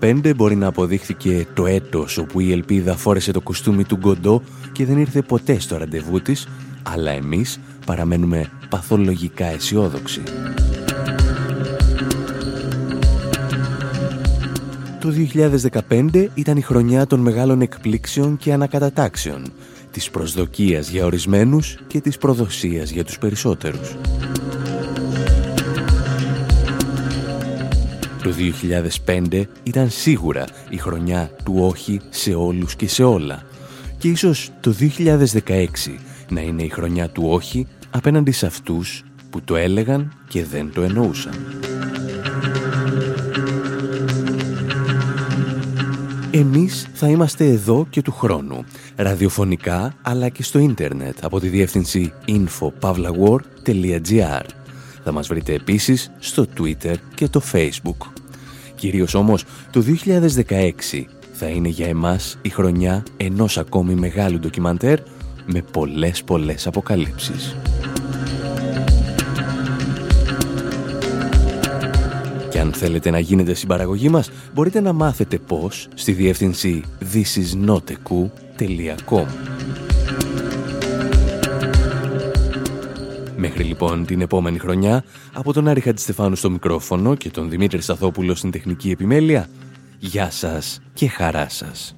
2015 0.00 0.34
μπορεί 0.36 0.56
να 0.56 0.66
αποδείχθηκε 0.66 1.46
το 1.54 1.66
έτος 1.66 2.18
όπου 2.18 2.40
η 2.40 2.52
Ελπίδα 2.52 2.96
φόρεσε 2.96 3.32
το 3.32 3.40
κουστούμι 3.40 3.84
του 3.84 3.96
Γκοντό 3.96 4.42
και 4.72 4.84
δεν 4.84 4.98
ήρθε 4.98 5.22
ποτέ 5.22 5.58
στο 5.58 5.76
ραντεβού 5.76 6.20
της, 6.20 6.48
αλλά 6.82 7.10
εμείς 7.10 7.60
παραμένουμε 7.86 8.50
παθολογικά 8.68 9.46
αισιόδοξοι. 9.46 10.22
Το 15.00 15.12
2015 15.88 16.28
ήταν 16.34 16.56
η 16.56 16.60
χρονιά 16.60 17.06
των 17.06 17.20
μεγάλων 17.20 17.60
εκπλήξεων 17.60 18.36
και 18.36 18.52
ανακατατάξεων, 18.52 19.52
της 19.90 20.10
προσδοκίας 20.10 20.88
για 20.88 21.04
ορισμένους 21.04 21.78
και 21.86 22.00
της 22.00 22.18
προδοσίας 22.18 22.90
για 22.90 23.04
τους 23.04 23.18
περισσότερους. 23.18 23.96
Το 28.22 28.30
2005 29.04 29.48
ήταν 29.62 29.90
σίγουρα 29.90 30.44
η 30.70 30.76
χρονιά 30.76 31.30
του 31.44 31.54
όχι 31.58 32.00
σε 32.10 32.34
όλους 32.34 32.76
και 32.76 32.88
σε 32.88 33.02
όλα 33.02 33.42
και 33.98 34.08
ίσως 34.08 34.50
το 34.60 34.74
2016 35.44 35.66
να 36.28 36.40
είναι 36.40 36.62
η 36.62 36.68
χρονιά 36.68 37.08
του 37.08 37.22
όχι 37.26 37.66
απέναντι 37.90 38.30
σε 38.30 38.46
αυτούς 38.46 39.04
που 39.30 39.42
το 39.42 39.56
έλεγαν 39.56 40.12
και 40.28 40.44
δεν 40.44 40.72
το 40.74 40.82
εννοούσαν. 40.82 41.34
Εμείς 46.38 46.88
θα 46.92 47.08
είμαστε 47.08 47.44
εδώ 47.44 47.86
και 47.90 48.02
του 48.02 48.12
χρόνου, 48.12 48.64
ραδιοφωνικά 48.96 49.94
αλλά 50.02 50.28
και 50.28 50.42
στο 50.42 50.58
ίντερνετ 50.58 51.24
από 51.24 51.40
τη 51.40 51.48
διεύθυνση 51.48 52.12
infopavlawar.gr. 52.28 54.42
Θα 55.04 55.12
μας 55.12 55.28
βρείτε 55.28 55.52
επίσης 55.52 56.10
στο 56.18 56.46
Twitter 56.58 56.94
και 57.14 57.28
το 57.28 57.42
Facebook. 57.52 58.06
Κυρίως 58.74 59.14
όμως 59.14 59.44
το 59.70 59.84
2016 60.04 60.12
θα 61.32 61.46
είναι 61.46 61.68
για 61.68 61.86
εμάς 61.86 62.38
η 62.42 62.48
χρονιά 62.48 63.02
ενός 63.16 63.58
ακόμη 63.58 63.94
μεγάλου 63.94 64.38
ντοκιμαντέρ 64.38 64.98
με 65.46 65.62
πολλές 65.72 66.22
πολλές 66.22 66.66
αποκαλύψεις. 66.66 67.56
Αν 72.68 72.74
θέλετε 72.74 73.10
να 73.10 73.18
γίνετε 73.18 73.54
συμπαραγωγή 73.54 74.08
μας, 74.08 74.30
μπορείτε 74.54 74.80
να 74.80 74.92
μάθετε 74.92 75.38
πώς 75.38 75.88
στη 75.94 76.12
διεύθυνση 76.12 76.82
thisisnoteku.com 77.12 79.26
Μέχρι 83.36 83.64
λοιπόν 83.64 84.06
την 84.06 84.20
επόμενη 84.20 84.58
χρονιά, 84.58 85.04
από 85.32 85.52
τον 85.52 85.68
Άρη 85.68 85.80
Χατζηστεφάνου 85.80 86.34
στο 86.34 86.50
μικρόφωνο 86.50 87.14
και 87.14 87.30
τον 87.30 87.50
Δημήτρη 87.50 87.82
Σαθόπουλο 87.82 88.34
στην 88.34 88.50
τεχνική 88.50 88.90
επιμέλεια, 88.90 89.48
γεια 89.98 90.30
σας 90.30 90.80
και 90.94 91.08
χαρά 91.08 91.48
σας. 91.48 91.97